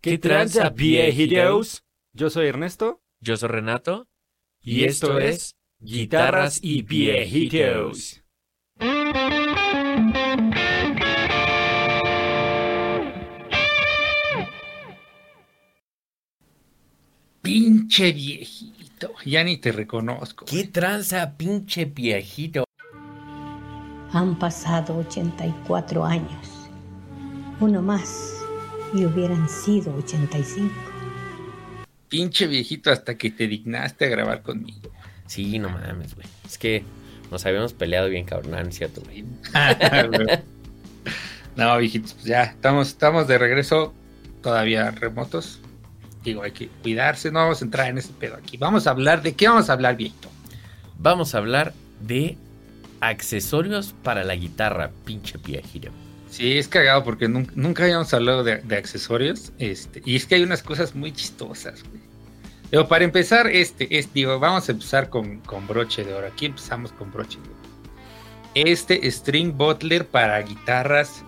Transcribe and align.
¿Qué 0.00 0.16
tranza, 0.16 0.70
viejitos? 0.70 1.84
Yo 2.14 2.30
soy 2.30 2.46
Ernesto. 2.46 3.02
Yo 3.20 3.36
soy 3.36 3.50
Renato. 3.50 4.08
Y 4.62 4.84
esto 4.84 5.18
es 5.18 5.56
Guitarras 5.78 6.58
y 6.62 6.80
Viejitos. 6.80 8.22
Pinche 17.42 18.12
viejito, 18.12 19.12
ya 19.26 19.44
ni 19.44 19.58
te 19.58 19.72
reconozco. 19.72 20.46
¿Qué 20.46 20.64
tranza, 20.64 21.36
pinche 21.36 21.84
viejito? 21.84 22.64
Han 24.12 24.38
pasado 24.38 24.96
84 24.96 26.04
años. 26.06 26.70
Uno 27.60 27.82
más 27.82 28.40
y 28.92 29.04
hubieran 29.04 29.48
sido 29.48 29.94
85. 29.96 30.72
Pinche 32.08 32.46
viejito 32.46 32.90
hasta 32.90 33.16
que 33.16 33.30
te 33.30 33.46
dignaste 33.46 34.06
a 34.06 34.08
grabar 34.08 34.42
conmigo. 34.42 34.90
Sí, 35.26 35.58
no 35.58 35.68
mames, 35.68 36.14
güey. 36.14 36.26
Es 36.44 36.58
que 36.58 36.84
nos 37.30 37.46
habíamos 37.46 37.72
peleado 37.72 38.08
bien 38.08 38.24
cabrón, 38.24 38.72
¿cierto, 38.72 39.00
güey? 39.02 39.24
no, 41.56 41.78
viejitos, 41.78 42.14
pues 42.14 42.24
ya 42.24 42.42
estamos, 42.42 42.88
estamos 42.88 43.28
de 43.28 43.38
regreso, 43.38 43.94
todavía 44.42 44.90
remotos. 44.90 45.60
Digo, 46.24 46.42
hay 46.42 46.50
que 46.50 46.68
cuidarse, 46.82 47.30
no 47.30 47.38
vamos 47.38 47.62
a 47.62 47.64
entrar 47.64 47.88
en 47.88 47.98
ese 47.98 48.12
pedo 48.12 48.36
aquí. 48.36 48.56
Vamos 48.56 48.86
a 48.86 48.90
hablar 48.90 49.22
de 49.22 49.34
qué 49.34 49.48
vamos 49.48 49.70
a 49.70 49.74
hablar, 49.74 49.96
viejito. 49.96 50.28
Vamos 50.98 51.34
a 51.34 51.38
hablar 51.38 51.72
de 52.00 52.36
accesorios 53.00 53.94
para 54.02 54.24
la 54.24 54.34
guitarra, 54.34 54.90
pinche 55.04 55.38
viejito. 55.38 55.90
Sí, 56.30 56.58
es 56.58 56.68
cagado 56.68 57.02
porque 57.02 57.28
nunca, 57.28 57.82
habíamos 57.82 58.14
hablado 58.14 58.44
de, 58.44 58.62
accesorios. 58.76 59.52
Este, 59.58 60.00
y 60.04 60.16
es 60.16 60.26
que 60.26 60.36
hay 60.36 60.42
unas 60.42 60.62
cosas 60.62 60.94
muy 60.94 61.12
chistosas, 61.12 61.82
güey. 61.82 62.00
Pero 62.70 62.86
para 62.86 63.04
empezar, 63.04 63.48
este, 63.48 63.98
es, 63.98 64.12
digo, 64.14 64.38
vamos 64.38 64.68
a 64.68 64.72
empezar 64.72 65.10
con, 65.10 65.42
broche 65.66 66.04
de 66.04 66.14
oro. 66.14 66.28
Aquí 66.28 66.46
empezamos 66.46 66.92
con 66.92 67.10
broche 67.12 67.38
de 67.40 67.48
oro. 67.48 67.58
Este 68.54 69.10
String 69.10 69.56
Butler 69.56 70.06
para 70.06 70.40
guitarras. 70.40 71.24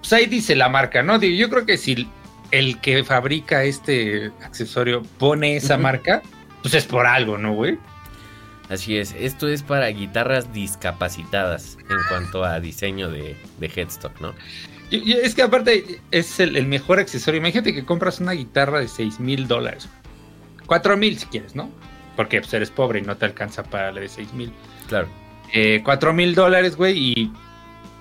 Pues 0.00 0.12
ahí 0.12 0.26
dice 0.26 0.56
la 0.56 0.68
marca, 0.68 1.02
¿no? 1.02 1.18
Digo, 1.18 1.36
yo 1.36 1.48
creo 1.48 1.64
que 1.64 1.78
si 1.78 2.08
el 2.50 2.80
que 2.80 3.04
fabrica 3.04 3.62
este 3.62 4.32
accesorio 4.42 5.02
pone 5.18 5.56
esa 5.56 5.76
marca, 5.76 6.22
pues 6.62 6.74
es 6.74 6.86
por 6.86 7.06
algo, 7.06 7.38
¿no, 7.38 7.54
güey? 7.54 7.78
Así 8.70 8.96
es, 8.96 9.16
esto 9.18 9.48
es 9.48 9.64
para 9.64 9.88
guitarras 9.88 10.52
discapacitadas 10.52 11.76
en 11.90 11.98
cuanto 12.08 12.44
a 12.44 12.60
diseño 12.60 13.10
de, 13.10 13.36
headstock, 13.60 14.20
¿no? 14.20 14.32
es 14.92 15.34
que 15.34 15.42
aparte 15.42 16.00
es 16.12 16.38
el, 16.38 16.66
mejor 16.66 17.00
accesorio. 17.00 17.38
Imagínate 17.38 17.74
que 17.74 17.84
compras 17.84 18.20
una 18.20 18.32
guitarra 18.32 18.78
de 18.78 18.86
6 18.86 19.18
mil 19.18 19.48
dólares. 19.48 19.88
4 20.66 20.96
mil 20.96 21.18
si 21.18 21.26
quieres, 21.26 21.56
¿no? 21.56 21.68
Porque 22.14 22.40
pues, 22.40 22.54
eres 22.54 22.70
pobre 22.70 23.00
y 23.00 23.02
no 23.02 23.16
te 23.16 23.24
alcanza 23.24 23.64
para 23.64 23.90
la 23.90 24.00
de 24.00 24.08
6 24.08 24.32
mil. 24.34 24.52
Claro. 24.88 25.08
Eh, 25.52 25.80
4 25.84 26.12
mil 26.12 26.36
dólares, 26.36 26.76
güey, 26.76 26.96
y 26.96 27.32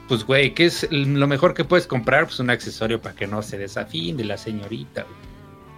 pues, 0.08 0.24
güey, 0.24 0.54
¿qué 0.54 0.66
es 0.66 0.88
lo 0.92 1.26
mejor 1.26 1.56
que 1.56 1.64
puedes 1.66 1.88
comprar? 1.88 2.26
Pues 2.26 2.40
un 2.40 2.52
accesorio 2.52 3.02
para 3.02 3.16
que 3.16 3.26
no 3.26 3.42
se 3.42 3.58
desafíen 3.58 4.18
de 4.18 4.26
la 4.26 4.38
señorita, 4.38 5.02
güey. 5.02 5.16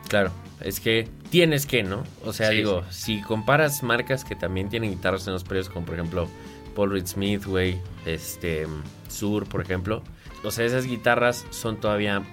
Claro, 0.10 0.32
es 0.64 0.80
que 0.80 1.08
tienes 1.30 1.66
que, 1.66 1.84
¿no? 1.84 2.04
O 2.26 2.34
sea, 2.34 2.50
digo, 2.50 2.84
si 2.90 3.22
comparas 3.22 3.84
marcas 3.84 4.24
que 4.24 4.36
también 4.36 4.70
tienen 4.70 4.92
guitarras 4.92 5.28
en 5.28 5.34
los 5.34 5.44
precios, 5.44 5.70
como 5.70 5.86
por 5.86 5.96
ejemplo 5.96 6.28
Paul 6.76 6.92
Reed 6.92 7.08
Smith, 7.08 7.46
güey, 7.46 7.80
este, 8.06 8.68
Sur, 9.10 9.48
por 9.48 9.62
ejemplo, 9.62 10.04
o 10.44 10.52
sea, 10.52 10.66
esas 10.66 10.86
guitarras 10.86 11.46
son 11.50 11.78
todavía 11.78 12.24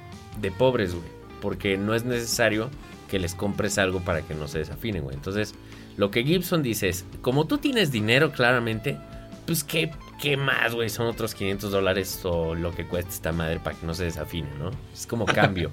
de 0.40 0.50
pobres, 0.50 0.94
güey, 0.94 1.08
porque 1.40 1.76
no 1.76 1.94
es 1.94 2.04
necesario 2.04 2.70
que 3.08 3.18
les 3.18 3.34
compres 3.34 3.78
algo 3.78 4.00
para 4.00 4.22
que 4.22 4.34
no 4.34 4.48
se 4.48 4.58
desafinen, 4.58 5.02
güey. 5.02 5.16
Entonces, 5.16 5.54
lo 5.96 6.10
que 6.10 6.22
Gibson 6.24 6.62
dice 6.62 6.88
es, 6.88 7.04
como 7.22 7.46
tú 7.46 7.58
tienes 7.58 7.90
dinero 7.90 8.32
claramente, 8.32 8.98
pues 9.46 9.64
qué, 9.64 9.90
qué 10.20 10.36
más, 10.36 10.74
güey, 10.74 10.90
son 10.90 11.06
otros 11.06 11.34
500 11.34 11.72
dólares 11.72 12.20
o 12.24 12.54
lo 12.54 12.74
que 12.74 12.86
cuesta 12.86 13.10
esta 13.10 13.32
madre 13.32 13.58
para 13.58 13.76
que 13.76 13.86
no 13.86 13.94
se 13.94 14.04
desafine, 14.04 14.48
¿no? 14.58 14.70
Es 14.92 15.06
como 15.06 15.24
cambio. 15.26 15.70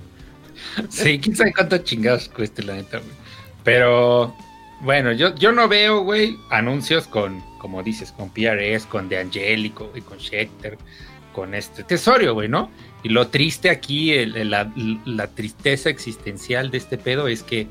sí, 0.89 1.19
quién 1.19 1.35
sabe 1.35 1.53
cuánto 1.53 1.77
chingados 1.79 2.29
cueste 2.29 2.63
la 2.63 2.75
neta, 2.75 2.99
güey. 2.99 3.11
Pero 3.63 4.35
bueno, 4.81 5.11
yo, 5.11 5.33
yo 5.35 5.51
no 5.51 5.67
veo, 5.67 6.01
güey, 6.01 6.37
anuncios 6.49 7.07
con, 7.07 7.41
como 7.59 7.81
dices, 7.81 8.11
con 8.11 8.29
PRS, 8.29 8.85
con 8.85 9.09
De 9.09 9.19
Angelico, 9.19 9.91
y 9.95 10.01
con 10.01 10.19
Schecter, 10.19 10.77
con 11.33 11.55
este 11.55 11.83
tesorio, 11.83 12.33
güey, 12.33 12.47
¿no? 12.47 12.69
Y 13.03 13.09
lo 13.09 13.27
triste 13.27 13.69
aquí, 13.69 14.25
la, 14.25 14.71
la, 15.05 15.27
tristeza 15.27 15.89
existencial 15.89 16.71
de 16.71 16.77
este 16.77 16.97
pedo 16.97 17.27
es 17.27 17.43
que, 17.43 17.67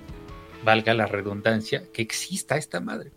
valga 0.65 0.95
la 0.95 1.06
redundancia, 1.06 1.84
que 1.93 2.03
exista 2.03 2.56
esta 2.56 2.81
madre. 2.81 3.12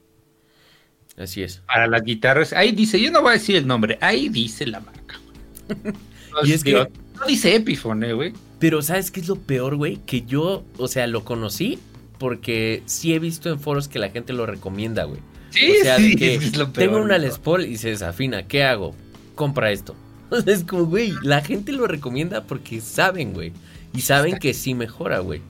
Así 1.18 1.42
es. 1.42 1.64
Para 1.66 1.88
las 1.88 2.04
guitarras, 2.04 2.54
ahí 2.54 2.72
dice, 2.72 3.02
yo 3.02 3.10
no 3.10 3.22
voy 3.22 3.32
a 3.32 3.34
decir 3.34 3.56
el 3.56 3.66
nombre, 3.66 3.98
ahí 4.02 4.30
dice 4.30 4.68
la 4.68 4.80
marca. 4.80 5.20
y 6.44 6.54
es 6.54 6.64
que... 6.64 6.74
No 6.74 7.26
dice 7.26 7.56
Epiphone, 7.56 8.14
güey. 8.14 8.34
Pero 8.59 8.81
¿sabes 8.81 9.12
qué 9.12 9.19
es 9.19 9.28
lo 9.28 9.35
peor, 9.35 9.75
güey? 9.75 9.97
Que 10.06 10.23
yo, 10.23 10.63
o 10.78 10.88
sea, 10.88 11.07
lo 11.07 11.23
conocí 11.23 11.79
porque 12.18 12.81
sí 12.85 13.13
he 13.13 13.19
visto 13.19 13.50
en 13.50 13.59
foros 13.59 13.88
que 13.88 14.00
la 14.00 14.09
gente 14.09 14.34
lo 14.34 14.45
recomienda, 14.45 15.03
güey. 15.03 15.22
Sí, 15.51 15.72
o 15.79 15.84
sea, 15.84 15.97
sí, 15.97 16.16
que 16.16 16.35
es 16.35 16.57
lo 16.57 16.72
peor, 16.72 16.88
tengo 16.88 17.03
una 17.03 17.18
Les 17.18 17.38
Paul 17.38 17.66
y 17.66 17.78
se 17.78 17.90
desafina, 17.90 18.47
¿qué 18.47 18.63
hago? 18.63 18.95
Compra 19.35 19.72
esto. 19.72 19.95
es 20.45 20.63
como, 20.63 20.85
güey, 20.85 21.13
la 21.23 21.41
gente 21.41 21.72
lo 21.72 21.88
recomienda 21.88 22.44
porque 22.44 22.81
saben, 22.81 23.34
güey. 23.34 23.53
Y 23.94 24.01
saben 24.01 24.38
que 24.38 24.53
sí 24.53 24.74
mejora, 24.74 25.19
güey. 25.19 25.41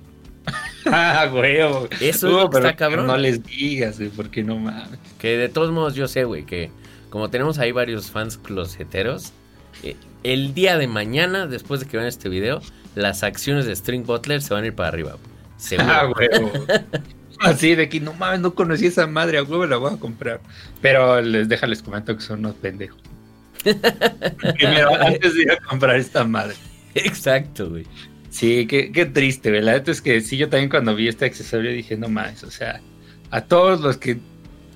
ah, 0.85 1.27
güey. 1.31 1.57
Eso 1.99 2.49
es 2.49 2.55
está 2.55 2.75
cabrón. 2.75 3.07
No 3.07 3.17
les 3.17 3.43
digas, 3.43 3.97
güey, 3.97 4.09
porque 4.09 4.43
no 4.43 4.57
mames. 4.57 4.99
Que 5.19 5.37
de 5.37 5.49
todos 5.49 5.71
modos 5.71 5.95
yo 5.95 6.07
sé, 6.07 6.23
güey, 6.23 6.45
que 6.45 6.69
como 7.09 7.29
tenemos 7.29 7.57
ahí 7.57 7.71
varios 7.71 8.11
fans 8.11 8.37
closeteros, 8.37 9.33
el 10.23 10.53
día 10.53 10.77
de 10.77 10.87
mañana, 10.87 11.47
después 11.47 11.79
de 11.79 11.87
que 11.87 11.97
vean 11.97 12.07
este 12.07 12.29
video, 12.29 12.61
las 12.95 13.23
acciones 13.23 13.65
de 13.65 13.75
String 13.75 14.05
Butler 14.05 14.41
se 14.41 14.53
van 14.53 14.63
a 14.63 14.67
ir 14.67 14.75
para 14.75 14.89
arriba. 14.89 15.17
Seguro. 15.57 15.89
Ah, 15.89 16.11
huevo. 16.15 16.51
Así 17.39 17.75
de 17.75 17.87
que 17.87 17.99
no 17.99 18.13
mames, 18.13 18.39
no 18.39 18.55
conocí 18.55 18.87
esa 18.87 19.05
madre, 19.05 19.37
a 19.37 19.43
huevo 19.43 19.65
la 19.65 19.77
voy 19.77 19.93
a 19.93 19.97
comprar. 19.97 20.41
Pero 20.81 21.21
les 21.21 21.47
deja, 21.47 21.67
les 21.67 21.81
comento 21.81 22.15
que 22.15 22.23
son 22.23 22.39
unos 22.39 22.55
pendejos. 22.55 22.99
Primero, 23.63 24.95
antes 24.95 25.35
de 25.35 25.41
ir 25.43 25.51
a 25.51 25.57
comprar 25.57 25.97
esta 25.97 26.23
madre. 26.23 26.55
Exacto, 26.95 27.69
güey. 27.69 27.85
Sí, 28.29 28.65
qué, 28.67 28.91
qué 28.91 29.05
triste, 29.05 29.49
güey. 29.49 29.61
La 29.61 29.73
neta 29.73 29.91
es 29.91 30.01
que 30.01 30.21
sí, 30.21 30.37
yo 30.37 30.49
también 30.49 30.69
cuando 30.69 30.95
vi 30.95 31.07
este 31.07 31.25
accesorio 31.25 31.71
dije, 31.71 31.95
no 31.95 32.09
mames, 32.09 32.43
o 32.43 32.51
sea, 32.51 32.81
a 33.29 33.41
todos 33.41 33.81
los 33.81 33.97
que 33.97 34.17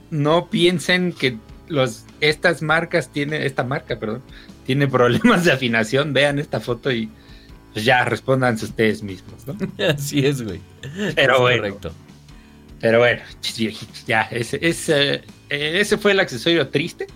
no 0.10 0.50
piensen 0.50 1.14
que 1.14 1.38
los, 1.68 2.06
estas 2.20 2.62
marcas 2.62 3.12
tienen, 3.12 3.42
esta 3.42 3.64
marca, 3.64 3.98
perdón, 3.98 4.22
tiene 4.72 4.88
problemas 4.88 5.44
de 5.44 5.52
afinación, 5.52 6.14
vean 6.14 6.40
esta 6.40 6.62
foto 6.62 6.94
y 6.94 7.10
pues 7.74 7.84
ya 7.84 8.06
respondan 8.06 8.56
ustedes 8.56 9.04
mismos, 9.04 9.46
¿no? 9.46 9.58
Así 9.86 10.26
es, 10.26 10.42
güey. 10.42 10.62
Pero 11.14 11.42
bueno. 11.42 11.64
Correcto. 11.64 11.92
Pero 12.80 13.00
bueno, 13.00 13.22
ya, 14.08 14.22
ese, 14.32 14.60
ese, 14.62 15.24
ese 15.50 15.98
fue 15.98 16.14
el 16.14 16.22
accesorio 16.22 16.70
triste. 16.70 17.08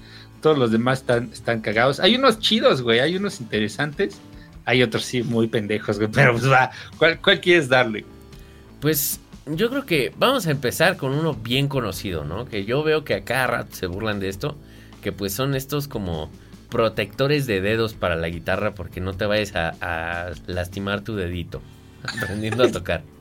Todos 0.42 0.58
los 0.58 0.70
demás 0.70 1.00
están, 1.00 1.30
están 1.32 1.62
cagados. 1.62 2.02
Hay 2.02 2.16
unos 2.16 2.40
chidos, 2.40 2.82
güey, 2.82 3.00
hay 3.00 3.16
unos 3.16 3.40
interesantes. 3.40 4.20
Hay 4.66 4.84
otros 4.84 5.06
sí 5.06 5.24
muy 5.24 5.48
pendejos, 5.48 5.98
güey. 5.98 6.12
Pero 6.12 6.34
pues 6.34 6.52
va, 6.52 6.72
¿cuál, 6.98 7.22
cuál 7.22 7.40
quieres 7.40 7.70
darle? 7.70 8.04
Pues 8.82 9.22
yo 9.46 9.70
creo 9.70 9.86
que 9.86 10.14
vamos 10.18 10.46
a 10.46 10.52
empezar 10.52 10.98
con 10.98 11.14
uno 11.14 11.34
bien 11.34 11.70
conocido, 11.70 12.26
¿no? 12.26 12.48
Que 12.48 12.66
yo 12.66 12.84
veo 12.84 13.06
que 13.06 13.14
a 13.14 13.24
cada 13.24 13.48
rato 13.48 13.74
se 13.74 13.88
burlan 13.88 14.20
de 14.20 14.28
esto. 14.28 14.58
Que 15.02 15.14
pues 15.14 15.32
son 15.32 15.56
estos 15.56 15.88
como 15.88 16.30
protectores 16.66 17.48
de 17.48 17.62
dedos 17.62 17.94
para 17.94 18.16
la 18.16 18.30
guitarra 18.30 18.76
porque 18.76 19.02
no 19.02 19.14
te 19.14 19.26
vayas 19.26 19.54
a, 19.56 20.32
lastimar 20.48 21.02
tu 21.02 21.16
dedito 21.16 21.62
aprendiendo 22.04 22.64
a 22.64 22.72
tocar. 22.72 23.04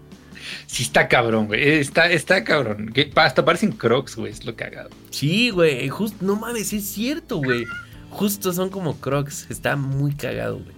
Sí 0.66 0.82
está 0.82 1.08
cabrón, 1.08 1.46
güey. 1.46 1.78
Está, 1.78 2.10
está 2.10 2.44
cabrón. 2.44 2.92
hasta 3.14 3.46
parecen 3.46 3.72
crocs, 3.72 4.16
güey. 4.16 4.30
Es 4.30 4.44
lo 4.44 4.54
cagado. 4.54 4.90
Sí, 5.08 5.48
güey. 5.48 5.88
Justo, 5.88 6.18
no 6.20 6.36
mames, 6.36 6.70
es 6.74 6.84
cierto, 6.84 7.38
güey. 7.38 7.64
Justo 8.10 8.52
son 8.52 8.68
como 8.68 9.00
crocs. 9.00 9.46
Está 9.48 9.74
muy 9.76 10.12
cagado, 10.14 10.58
güey. 10.58 10.76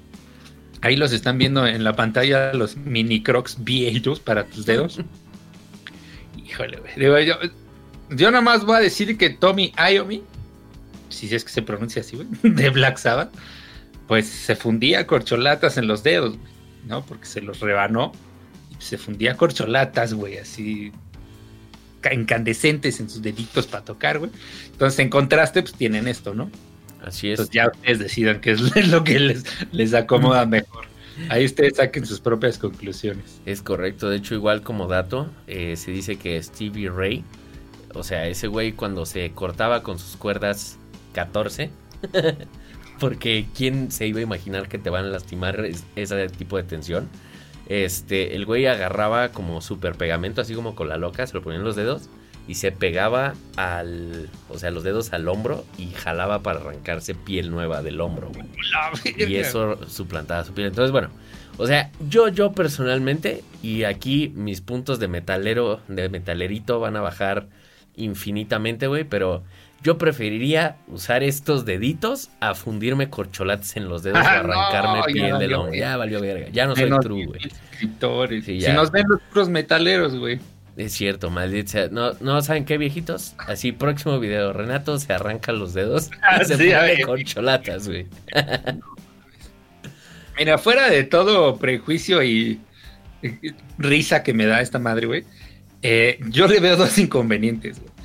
Ahí 0.82 0.94
los 0.94 1.12
están 1.12 1.38
viendo 1.38 1.66
en 1.66 1.82
la 1.82 1.96
pantalla 1.96 2.52
los 2.52 2.76
mini 2.76 3.24
crocs 3.24 3.56
viejos 3.64 4.20
para 4.20 4.44
tus 4.44 4.66
dedos. 4.66 5.00
Híjole, 6.46 6.78
güey. 6.78 7.26
yo, 7.26 7.34
yo 8.10 8.30
nada 8.30 8.42
más 8.42 8.64
voy 8.64 8.76
a 8.76 8.80
decir 8.80 9.18
que 9.18 9.30
Tommy 9.30 9.72
Iommi 9.76 10.22
si 11.16 11.34
es 11.34 11.44
que 11.44 11.50
se 11.50 11.62
pronuncia 11.62 12.02
así, 12.02 12.16
güey, 12.16 12.28
de 12.42 12.70
Black 12.70 12.98
Sabbath, 12.98 13.32
pues 14.06 14.26
se 14.26 14.56
fundía 14.56 15.06
corcholatas 15.06 15.78
en 15.78 15.86
los 15.86 16.02
dedos, 16.02 16.36
¿no? 16.86 17.04
Porque 17.04 17.26
se 17.26 17.40
los 17.40 17.60
rebanó 17.60 18.12
y 18.78 18.82
se 18.82 18.98
fundía 18.98 19.36
corcholatas, 19.36 20.14
güey, 20.14 20.38
así 20.38 20.92
incandescentes 22.12 23.00
en 23.00 23.10
sus 23.10 23.20
deditos 23.20 23.66
para 23.66 23.84
tocar, 23.84 24.18
güey. 24.18 24.30
Entonces, 24.70 24.98
en 25.00 25.08
contraste, 25.08 25.62
pues 25.62 25.74
tienen 25.74 26.06
esto, 26.06 26.34
¿no? 26.34 26.50
Así 27.02 27.28
es. 27.28 27.40
Entonces 27.40 27.54
ya 27.54 27.68
ustedes 27.68 27.98
decidan 27.98 28.40
qué 28.40 28.52
es 28.52 28.60
lo 28.88 29.04
que 29.04 29.18
les, 29.18 29.44
les 29.72 29.94
acomoda 29.94 30.46
mejor. 30.46 30.86
Ahí 31.30 31.46
ustedes 31.46 31.76
saquen 31.76 32.04
sus 32.04 32.20
propias 32.20 32.58
conclusiones. 32.58 33.40
Es 33.46 33.62
correcto, 33.62 34.10
de 34.10 34.16
hecho 34.16 34.34
igual 34.34 34.62
como 34.62 34.86
dato, 34.86 35.30
eh, 35.46 35.76
se 35.76 35.90
dice 35.90 36.16
que 36.16 36.42
Stevie 36.42 36.90
Ray, 36.90 37.24
o 37.94 38.02
sea, 38.02 38.26
ese 38.26 38.48
güey 38.48 38.72
cuando 38.72 39.06
se 39.06 39.30
cortaba 39.30 39.82
con 39.82 39.98
sus 39.98 40.16
cuerdas 40.16 40.78
14, 41.16 41.70
porque 43.00 43.46
quién 43.56 43.90
se 43.90 44.06
iba 44.06 44.20
a 44.20 44.22
imaginar 44.22 44.68
que 44.68 44.78
te 44.78 44.90
van 44.90 45.06
a 45.06 45.08
lastimar 45.08 45.66
ese 45.96 46.28
tipo 46.28 46.58
de 46.58 46.62
tensión, 46.62 47.08
este, 47.68 48.36
el 48.36 48.44
güey 48.44 48.66
agarraba 48.66 49.30
como 49.30 49.60
super 49.60 49.94
pegamento, 49.94 50.42
así 50.42 50.54
como 50.54 50.74
con 50.74 50.88
la 50.88 50.98
loca, 50.98 51.26
se 51.26 51.34
lo 51.34 51.42
ponía 51.42 51.58
en 51.58 51.64
los 51.64 51.74
dedos 51.74 52.10
y 52.46 52.54
se 52.54 52.70
pegaba 52.70 53.34
al, 53.56 54.28
o 54.50 54.58
sea, 54.58 54.70
los 54.70 54.84
dedos 54.84 55.12
al 55.12 55.26
hombro 55.26 55.64
y 55.78 55.90
jalaba 55.90 56.42
para 56.42 56.60
arrancarse 56.60 57.14
piel 57.14 57.50
nueva 57.50 57.82
del 57.82 58.00
hombro, 58.00 58.30
güey. 58.30 58.46
Y 59.16 59.36
eso 59.36 59.78
suplantaba 59.88 60.44
su 60.44 60.52
piel. 60.52 60.68
Entonces, 60.68 60.92
bueno, 60.92 61.08
o 61.56 61.66
sea, 61.66 61.90
yo, 62.08 62.28
yo 62.28 62.52
personalmente, 62.52 63.42
y 63.62 63.84
aquí 63.84 64.32
mis 64.36 64.60
puntos 64.60 65.00
de 65.00 65.08
metalero, 65.08 65.80
de 65.88 66.08
metalerito 66.08 66.78
van 66.78 66.96
a 66.96 67.00
bajar 67.00 67.48
infinitamente, 67.96 68.86
güey, 68.86 69.04
pero 69.04 69.42
yo 69.82 69.98
preferiría 69.98 70.76
usar 70.88 71.22
estos 71.22 71.64
deditos 71.64 72.30
a 72.40 72.54
fundirme 72.54 73.08
corcholates 73.08 73.76
en 73.76 73.88
los 73.88 74.02
dedos 74.02 74.20
o 74.24 74.28
arrancarme 74.28 75.12
piel 75.12 75.38
del 75.38 75.54
hombro. 75.54 75.74
Ya 75.74 75.96
valió 75.96 76.20
verga, 76.20 76.48
ya 76.50 76.66
no 76.66 76.74
soy 76.74 76.90
true, 77.00 77.26
güey. 77.26 77.40
Si 78.42 78.72
nos 78.72 78.90
ven 78.90 79.04
los 79.08 79.20
puros 79.22 79.48
metaleros, 79.48 80.16
güey. 80.16 80.40
Es 80.76 80.92
cierto, 80.92 81.30
maldita 81.30 81.88
No, 81.88 82.12
no, 82.20 82.42
¿saben 82.42 82.66
qué, 82.66 82.76
viejitos? 82.76 83.34
Así, 83.38 83.72
próximo 83.72 84.20
video. 84.20 84.52
Renato 84.52 84.98
se 84.98 85.12
arranca 85.12 85.52
los 85.52 85.72
dedos 85.72 86.10
y 86.40 86.44
se 86.44 86.56
pone 86.56 87.00
con 87.02 87.24
cholatas, 87.24 87.88
güey. 87.88 88.06
Mira, 90.38 90.58
fuera 90.58 90.90
de 90.90 91.04
todo 91.04 91.56
prejuicio 91.56 92.22
y, 92.22 92.60
risa 93.78 94.22
que 94.22 94.34
me 94.34 94.44
da 94.44 94.60
esta 94.60 94.78
madre, 94.78 95.06
güey, 95.06 95.24
eh, 95.80 96.18
yo 96.28 96.46
le 96.46 96.60
veo 96.60 96.76
dos 96.76 96.98
inconvenientes, 96.98 97.80
güey. 97.80 97.95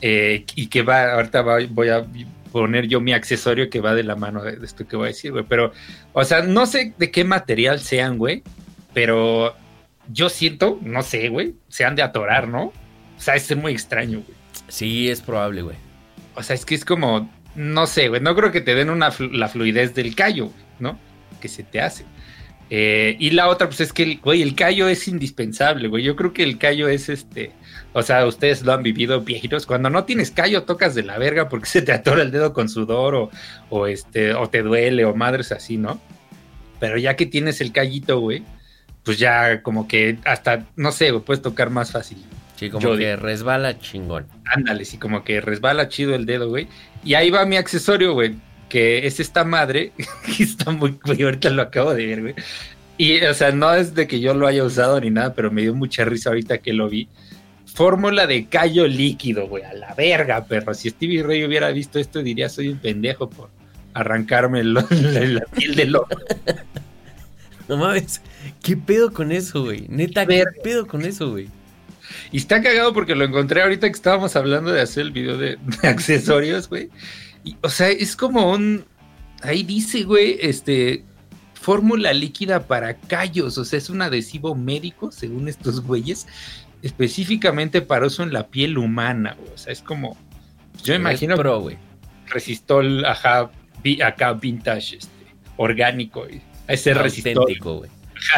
Eh, 0.00 0.44
y 0.54 0.66
que 0.66 0.82
va, 0.82 1.12
ahorita 1.14 1.42
voy 1.70 1.88
a 1.88 2.06
poner 2.52 2.86
yo 2.86 3.00
mi 3.00 3.12
accesorio 3.12 3.68
que 3.68 3.80
va 3.80 3.94
de 3.94 4.04
la 4.04 4.14
mano 4.14 4.42
de, 4.42 4.64
esto 4.64 4.86
que 4.86 4.96
voy 4.96 5.06
a 5.06 5.08
decir, 5.08 5.32
güey. 5.32 5.44
Pero, 5.48 5.72
o 6.12 6.24
sea, 6.24 6.42
no 6.42 6.66
sé 6.66 6.94
de 6.96 7.10
qué 7.10 7.24
material 7.24 7.80
sean, 7.80 8.16
güey, 8.16 8.42
pero 8.92 9.54
yo 10.12 10.28
siento, 10.28 10.78
no 10.82 11.02
sé, 11.02 11.30
güey, 11.30 11.54
se 11.68 11.84
han 11.84 11.96
de 11.96 12.02
atorar, 12.02 12.46
¿no? 12.46 12.66
O 12.66 13.20
sea, 13.20 13.34
es 13.34 13.56
muy 13.56 13.72
extraño, 13.72 14.20
güey. 14.20 14.38
Sí, 14.68 15.10
es 15.10 15.20
probable, 15.20 15.62
güey. 15.62 15.76
O 16.36 16.42
sea, 16.42 16.54
es 16.54 16.64
que 16.64 16.76
es 16.76 16.84
como, 16.84 17.28
no 17.54 17.86
sé, 17.86 18.08
güey, 18.08 18.20
no 18.20 18.34
creo 18.36 18.52
que 18.52 18.60
te 18.60 18.74
den 18.74 18.90
una 18.90 19.12
la 19.32 19.48
fluidez 19.48 19.94
del 19.94 20.14
callo, 20.14 20.50
¿no? 20.78 20.98
Que 21.40 21.48
se 21.48 21.64
te 21.64 21.80
hace. 21.80 22.04
Eh, 22.70 23.16
y 23.18 23.30
la 23.30 23.48
otra, 23.48 23.66
pues 23.66 23.80
es 23.80 23.92
que, 23.92 24.16
güey, 24.22 24.42
el 24.42 24.54
callo 24.54 24.88
es 24.88 25.06
indispensable, 25.08 25.88
güey. 25.88 26.02
Yo 26.02 26.16
creo 26.16 26.32
que 26.32 26.42
el 26.42 26.58
callo 26.58 26.88
es 26.88 27.08
este. 27.08 27.50
O 27.94 28.02
sea, 28.02 28.26
ustedes 28.26 28.62
lo 28.62 28.72
han 28.72 28.82
vivido, 28.82 29.22
viejitos. 29.22 29.66
Cuando 29.66 29.88
no 29.88 30.04
tienes 30.04 30.30
callo, 30.30 30.64
tocas 30.64 30.94
de 30.94 31.04
la 31.04 31.16
verga 31.16 31.48
porque 31.48 31.66
se 31.70 31.80
te 31.80 31.92
atora 31.92 32.22
el 32.22 32.30
dedo 32.30 32.52
con 32.52 32.68
sudor 32.68 33.14
o, 33.14 33.30
o 33.70 33.86
este, 33.86 34.34
o 34.34 34.50
te 34.50 34.62
duele 34.62 35.04
o 35.04 35.14
madres 35.14 35.52
así, 35.52 35.76
¿no? 35.76 36.00
Pero 36.80 36.98
ya 36.98 37.16
que 37.16 37.24
tienes 37.24 37.60
el 37.60 37.72
callito, 37.72 38.20
güey, 38.20 38.42
pues 39.04 39.18
ya 39.18 39.62
como 39.62 39.86
que 39.86 40.18
hasta, 40.24 40.66
no 40.76 40.92
sé, 40.92 41.12
puedes 41.20 41.40
tocar 41.40 41.70
más 41.70 41.92
fácil. 41.92 42.18
Sí, 42.56 42.70
como 42.70 42.96
que 42.96 43.16
resbala 43.16 43.78
chingón. 43.78 44.26
Ándale, 44.44 44.84
sí, 44.84 44.98
como 44.98 45.24
que 45.24 45.40
resbala 45.40 45.88
chido 45.88 46.14
el 46.14 46.26
dedo, 46.26 46.48
güey. 46.48 46.68
Y 47.04 47.14
ahí 47.14 47.30
va 47.30 47.46
mi 47.46 47.56
accesorio, 47.56 48.12
güey, 48.14 48.36
que 48.68 49.06
es 49.06 49.20
esta 49.20 49.44
madre, 49.44 49.92
que 50.36 50.42
está 50.42 50.70
muy, 50.70 50.98
güey, 51.04 51.22
ahorita 51.22 51.50
lo 51.50 51.62
acabo 51.62 51.94
de 51.94 52.06
ver, 52.06 52.20
güey. 52.22 52.34
Y, 52.96 53.20
o 53.24 53.34
sea, 53.34 53.50
no 53.50 53.74
es 53.74 53.94
de 53.94 54.06
que 54.06 54.20
yo 54.20 54.34
lo 54.34 54.46
haya 54.46 54.62
usado 54.62 55.00
ni 55.00 55.10
nada, 55.10 55.34
pero 55.34 55.50
me 55.50 55.62
dio 55.62 55.74
mucha 55.74 56.04
risa 56.04 56.30
ahorita 56.30 56.58
que 56.58 56.72
lo 56.72 56.88
vi. 56.88 57.08
Fórmula 57.74 58.28
de 58.28 58.46
callo 58.46 58.86
líquido, 58.86 59.48
güey, 59.48 59.64
a 59.64 59.74
la 59.74 59.94
verga, 59.94 60.44
perro. 60.44 60.74
Si 60.74 60.90
Stevie 60.90 61.24
Ray 61.24 61.44
hubiera 61.44 61.72
visto 61.72 61.98
esto, 61.98 62.22
diría, 62.22 62.48
soy 62.48 62.68
un 62.68 62.78
pendejo 62.78 63.28
por 63.28 63.50
arrancarme 63.94 64.62
la, 64.62 64.86
la 64.90 65.40
piel 65.46 65.74
del 65.74 65.96
ojo. 65.96 66.08
No 67.66 67.78
mames, 67.78 68.20
¿qué 68.62 68.76
pedo 68.76 69.10
con 69.10 69.32
eso, 69.32 69.64
güey? 69.64 69.86
Neta, 69.88 70.26
¿qué 70.26 70.44
pedo 70.62 70.86
con 70.86 71.02
eso, 71.06 71.30
güey? 71.30 71.48
Y 72.30 72.36
está 72.36 72.62
cagado 72.62 72.92
porque 72.92 73.14
lo 73.14 73.24
encontré 73.24 73.62
ahorita 73.62 73.86
que 73.86 73.94
estábamos 73.94 74.36
hablando 74.36 74.70
de 74.70 74.82
hacer 74.82 75.04
el 75.04 75.12
video 75.12 75.38
de, 75.38 75.58
accesorios, 75.82 76.68
güey. 76.68 76.90
o 77.62 77.70
sea, 77.70 77.88
es 77.88 78.16
como 78.16 78.52
un. 78.52 78.84
Ahí 79.42 79.62
dice, 79.62 80.02
güey, 80.02 80.36
este. 80.42 81.04
Fórmula 81.54 82.12
líquida 82.12 82.66
para 82.66 82.98
callos. 82.98 83.56
O 83.56 83.64
sea, 83.64 83.78
es 83.78 83.88
un 83.88 84.02
adhesivo 84.02 84.54
médico, 84.54 85.10
según 85.10 85.48
estos 85.48 85.80
güeyes. 85.80 86.26
Específicamente 86.84 87.82
para 87.82 88.06
uso 88.06 88.22
en 88.22 88.32
la 88.32 88.46
piel 88.46 88.78
humana, 88.78 89.36
güey. 89.38 89.52
O 89.52 89.58
sea, 89.58 89.72
es 89.72 89.82
como. 89.82 90.16
Yo 90.84 90.94
imagino. 90.94 91.36
Pro, 91.36 91.60
güey. 91.60 91.78
Resistol, 92.26 93.04
ajá, 93.04 93.50
acá 94.04 94.32
vintage, 94.34 94.96
este, 94.96 95.26
orgánico, 95.56 96.24
güey 96.26 96.40
a 96.68 96.76
ser 96.76 96.98
Auténtico, 96.98 97.78
güey. 97.78 97.90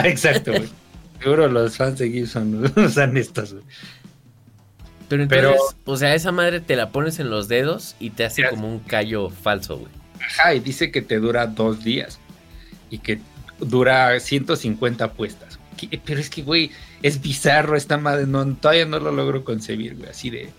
Exacto, 0.04 0.52
güey. 0.52 0.68
Seguro 1.22 1.48
los 1.48 1.76
fans 1.76 1.98
de 1.98 2.10
Gibson 2.10 2.72
usan 2.76 3.16
estos, 3.16 3.54
güey. 3.54 3.64
Pero 5.08 5.22
entonces, 5.22 5.60
o 5.84 5.96
sea, 5.96 6.14
esa 6.14 6.32
madre 6.32 6.60
te 6.60 6.74
la 6.74 6.90
pones 6.90 7.20
en 7.20 7.30
los 7.30 7.46
dedos 7.46 7.94
y 8.00 8.10
te 8.10 8.24
hace 8.24 8.48
como 8.48 8.68
un 8.68 8.80
callo 8.80 9.30
falso, 9.30 9.78
güey. 9.78 9.92
Ajá, 10.20 10.54
y 10.54 10.60
dice 10.60 10.90
que 10.90 11.00
te 11.00 11.20
dura 11.20 11.46
dos 11.46 11.84
días 11.84 12.18
y 12.90 12.98
que 12.98 13.20
dura 13.60 14.18
150 14.18 15.12
puestas. 15.12 15.45
Pero 16.04 16.20
es 16.20 16.30
que, 16.30 16.42
güey, 16.42 16.70
es 17.02 17.20
bizarro 17.20 17.76
esta 17.76 17.98
madre, 17.98 18.26
no, 18.26 18.46
todavía 18.56 18.86
no 18.86 18.98
lo 18.98 19.12
logro 19.12 19.44
concebir, 19.44 19.96
güey, 19.96 20.10
así 20.10 20.30
de... 20.30 20.50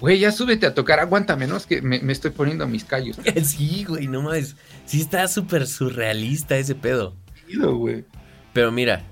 Güey, 0.00 0.20
ya 0.20 0.30
súbete 0.30 0.66
a 0.66 0.74
tocar, 0.74 1.00
aguántame, 1.00 1.48
¿no? 1.48 1.58
que 1.60 1.82
me, 1.82 2.00
estoy 2.12 2.30
poniendo 2.30 2.66
mis 2.68 2.84
callos. 2.84 3.18
Sí, 3.42 3.84
güey, 3.84 4.06
no 4.06 4.22
más. 4.22 4.54
Sí 4.84 5.00
está 5.00 5.26
súper 5.26 5.66
surrealista 5.66 6.56
ese 6.56 6.76
pedo. 6.76 7.16
güey. 7.52 8.04
Pero 8.52 8.70
mira, 8.70 9.02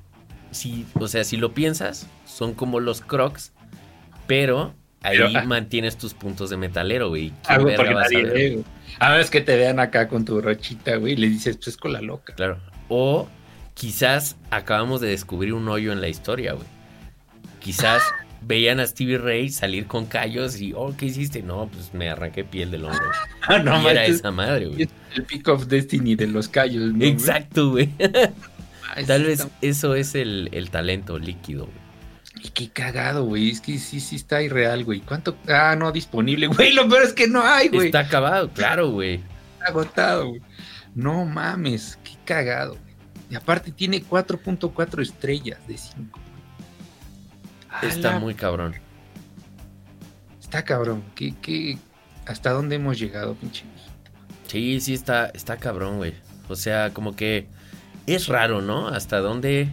si, 0.52 0.86
o 0.94 1.08
sea, 1.08 1.24
si 1.24 1.36
lo 1.36 1.54
piensas, 1.54 2.06
son 2.24 2.54
como 2.54 2.78
los 2.78 3.00
crocs, 3.00 3.52
pero 4.26 4.74
ahí 5.02 5.18
ah. 5.34 5.42
mantienes 5.44 5.96
tus 5.96 6.14
puntos 6.14 6.50
de 6.50 6.56
metalero, 6.56 7.08
güey. 7.08 7.32
Ah, 7.46 7.58
porque 7.58 7.94
nadie 7.94 8.24
ve, 8.24 8.64
A 8.98 9.10
ver, 9.10 9.20
es 9.20 9.30
que 9.30 9.40
te 9.40 9.56
vean 9.56 9.80
acá 9.80 10.08
con 10.08 10.24
tu 10.24 10.40
rochita, 10.40 10.96
güey, 10.96 11.14
y 11.14 11.16
le 11.16 11.28
dices, 11.28 11.58
pues 11.62 11.76
con 11.76 11.92
la 11.92 12.00
loca. 12.00 12.34
Claro. 12.34 12.60
O 12.88 13.28
quizás 13.76 14.36
acabamos 14.50 15.02
de 15.02 15.08
descubrir 15.08 15.52
un 15.52 15.68
hoyo 15.68 15.92
en 15.92 16.00
la 16.00 16.08
historia, 16.08 16.54
güey. 16.54 16.66
Quizás 17.60 18.02
veían 18.40 18.80
a 18.80 18.86
Stevie 18.86 19.18
Ray 19.18 19.50
salir 19.50 19.86
con 19.86 20.06
callos 20.06 20.60
y, 20.60 20.72
oh, 20.72 20.94
¿qué 20.96 21.06
hiciste? 21.06 21.42
No, 21.42 21.68
pues 21.68 21.92
me 21.92 22.08
arranqué 22.08 22.42
piel 22.42 22.70
del 22.70 22.86
hombro. 22.86 23.06
Ah, 23.48 23.58
no, 23.60 23.80
y 23.80 23.86
era 23.86 24.04
esa 24.06 24.32
madre, 24.32 24.66
güey. 24.66 24.88
El 25.14 25.22
Peak 25.22 25.46
of 25.46 25.66
Destiny 25.66 26.16
de 26.16 26.26
los 26.26 26.48
callos, 26.48 26.92
¿no, 26.92 27.04
Exacto, 27.04 27.70
güey. 27.70 27.88
Tal 29.06 29.22
vez 29.22 29.46
eso 29.60 29.94
es 29.94 30.16
el, 30.16 30.68
talento 30.72 31.16
líquido, 31.16 31.66
güey. 31.66 31.76
Y 32.42 32.48
qué 32.48 32.70
cagado, 32.70 33.24
güey. 33.24 33.50
Es 33.50 33.60
que 33.60 33.78
sí, 33.78 34.00
sí 34.00 34.16
está 34.16 34.42
irreal, 34.42 34.82
güey. 34.84 35.00
¿Cuánto? 35.02 35.36
Ah, 35.46 35.76
no, 35.78 35.92
disponible, 35.92 36.46
güey. 36.48 36.72
Lo 36.72 36.88
peor 36.88 37.04
es 37.04 37.12
que 37.12 37.28
no 37.28 37.44
hay, 37.44 37.68
güey. 37.68 37.86
Está 37.86 38.00
acabado, 38.00 38.50
claro, 38.50 38.90
güey. 38.90 39.20
Está 39.58 39.66
agotado, 39.66 40.28
güey. 40.30 40.42
No 40.96 41.24
mames, 41.24 42.00
qué 42.02 42.14
cagado. 42.24 42.78
Y 43.30 43.34
aparte 43.34 43.72
tiene 43.72 44.02
4.4 44.02 45.02
estrellas 45.02 45.58
de 45.66 45.76
5. 45.76 46.20
Está 47.82 48.18
muy 48.18 48.34
cabrón. 48.34 48.74
Está 50.40 50.64
cabrón. 50.64 51.02
¿Qué, 51.14 51.34
qué, 51.42 51.78
hasta 52.26 52.50
dónde 52.50 52.76
hemos 52.76 52.98
llegado, 52.98 53.34
pinche? 53.34 53.64
Sí, 54.46 54.80
sí, 54.80 54.94
está, 54.94 55.26
está 55.26 55.56
cabrón, 55.56 55.96
güey. 55.96 56.14
O 56.48 56.56
sea, 56.56 56.90
como 56.92 57.16
que 57.16 57.48
es 58.06 58.28
raro, 58.28 58.62
¿no? 58.62 58.88
Hasta 58.88 59.18
dónde 59.18 59.70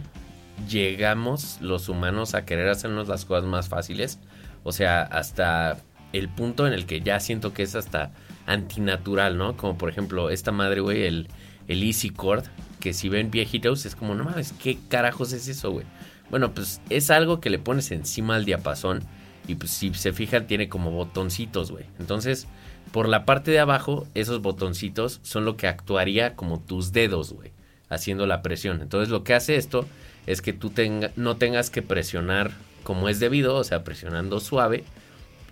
llegamos 0.68 1.58
los 1.60 1.88
humanos 1.88 2.34
a 2.34 2.44
querer 2.44 2.68
hacernos 2.68 3.08
las 3.08 3.24
cosas 3.24 3.44
más 3.44 3.68
fáciles. 3.68 4.18
O 4.64 4.72
sea, 4.72 5.02
hasta 5.02 5.78
el 6.12 6.28
punto 6.28 6.66
en 6.66 6.72
el 6.72 6.86
que 6.86 7.00
ya 7.00 7.20
siento 7.20 7.52
que 7.52 7.62
es 7.62 7.74
hasta 7.74 8.10
antinatural, 8.46 9.38
¿no? 9.38 9.56
Como 9.56 9.78
por 9.78 9.88
ejemplo, 9.88 10.30
esta 10.30 10.52
madre, 10.52 10.80
güey, 10.80 11.04
el, 11.04 11.28
el 11.68 11.82
Easy 11.82 12.10
Cord, 12.10 12.44
que 12.84 12.92
si 12.92 13.08
ven 13.08 13.30
viejitos 13.30 13.86
es 13.86 13.96
como, 13.96 14.14
no 14.14 14.24
mames, 14.24 14.52
¿qué 14.62 14.76
carajos 14.90 15.32
es 15.32 15.48
eso, 15.48 15.70
güey? 15.70 15.86
Bueno, 16.28 16.52
pues 16.52 16.82
es 16.90 17.10
algo 17.10 17.40
que 17.40 17.48
le 17.48 17.58
pones 17.58 17.90
encima 17.90 18.36
al 18.36 18.44
diapasón 18.44 19.02
y 19.48 19.54
pues 19.54 19.70
si 19.70 19.94
se 19.94 20.12
fijan 20.12 20.46
tiene 20.46 20.68
como 20.68 20.90
botoncitos, 20.90 21.70
güey. 21.72 21.86
Entonces, 21.98 22.46
por 22.92 23.08
la 23.08 23.24
parte 23.24 23.50
de 23.50 23.58
abajo, 23.58 24.06
esos 24.12 24.42
botoncitos 24.42 25.20
son 25.22 25.46
lo 25.46 25.56
que 25.56 25.66
actuaría 25.66 26.36
como 26.36 26.60
tus 26.60 26.92
dedos, 26.92 27.32
güey, 27.32 27.52
haciendo 27.88 28.26
la 28.26 28.42
presión. 28.42 28.82
Entonces, 28.82 29.08
lo 29.08 29.24
que 29.24 29.32
hace 29.32 29.56
esto 29.56 29.86
es 30.26 30.42
que 30.42 30.52
tú 30.52 30.70
no 31.16 31.36
tengas 31.38 31.70
que 31.70 31.80
presionar 31.80 32.50
como 32.82 33.08
es 33.08 33.18
debido, 33.18 33.56
o 33.56 33.64
sea, 33.64 33.82
presionando 33.82 34.40
suave 34.40 34.84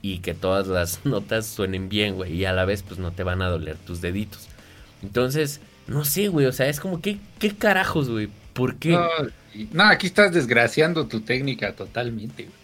y 0.03 0.19
que 0.19 0.35
todas 0.35 0.67
las 0.67 1.03
notas 1.07 1.47
suenen 1.47 1.89
bien, 1.89 2.15
güey, 2.17 2.35
y 2.35 2.45
a 2.45 2.53
la 2.53 2.67
vez 2.67 2.83
pues 2.83 3.01
no 3.01 3.11
te 3.11 3.23
van 3.23 3.41
a 3.41 3.49
doler 3.49 3.79
tus 3.79 4.03
deditos. 4.03 4.49
Entonces, 5.03 5.63
no 5.87 6.05
sé, 6.05 6.29
güey, 6.29 6.47
o 6.47 6.53
sea, 6.53 6.69
es 6.69 6.81
como 6.81 7.01
que, 7.01 7.19
¿qué 7.39 7.55
carajos, 7.55 8.09
güey? 8.09 8.29
¿Por 8.53 8.77
qué? 8.77 8.91
No. 8.91 9.09
No, 9.73 9.85
aquí 9.85 10.07
estás 10.07 10.33
desgraciando 10.33 11.07
tu 11.07 11.21
técnica 11.21 11.73
totalmente. 11.73 12.45
güey. 12.45 12.57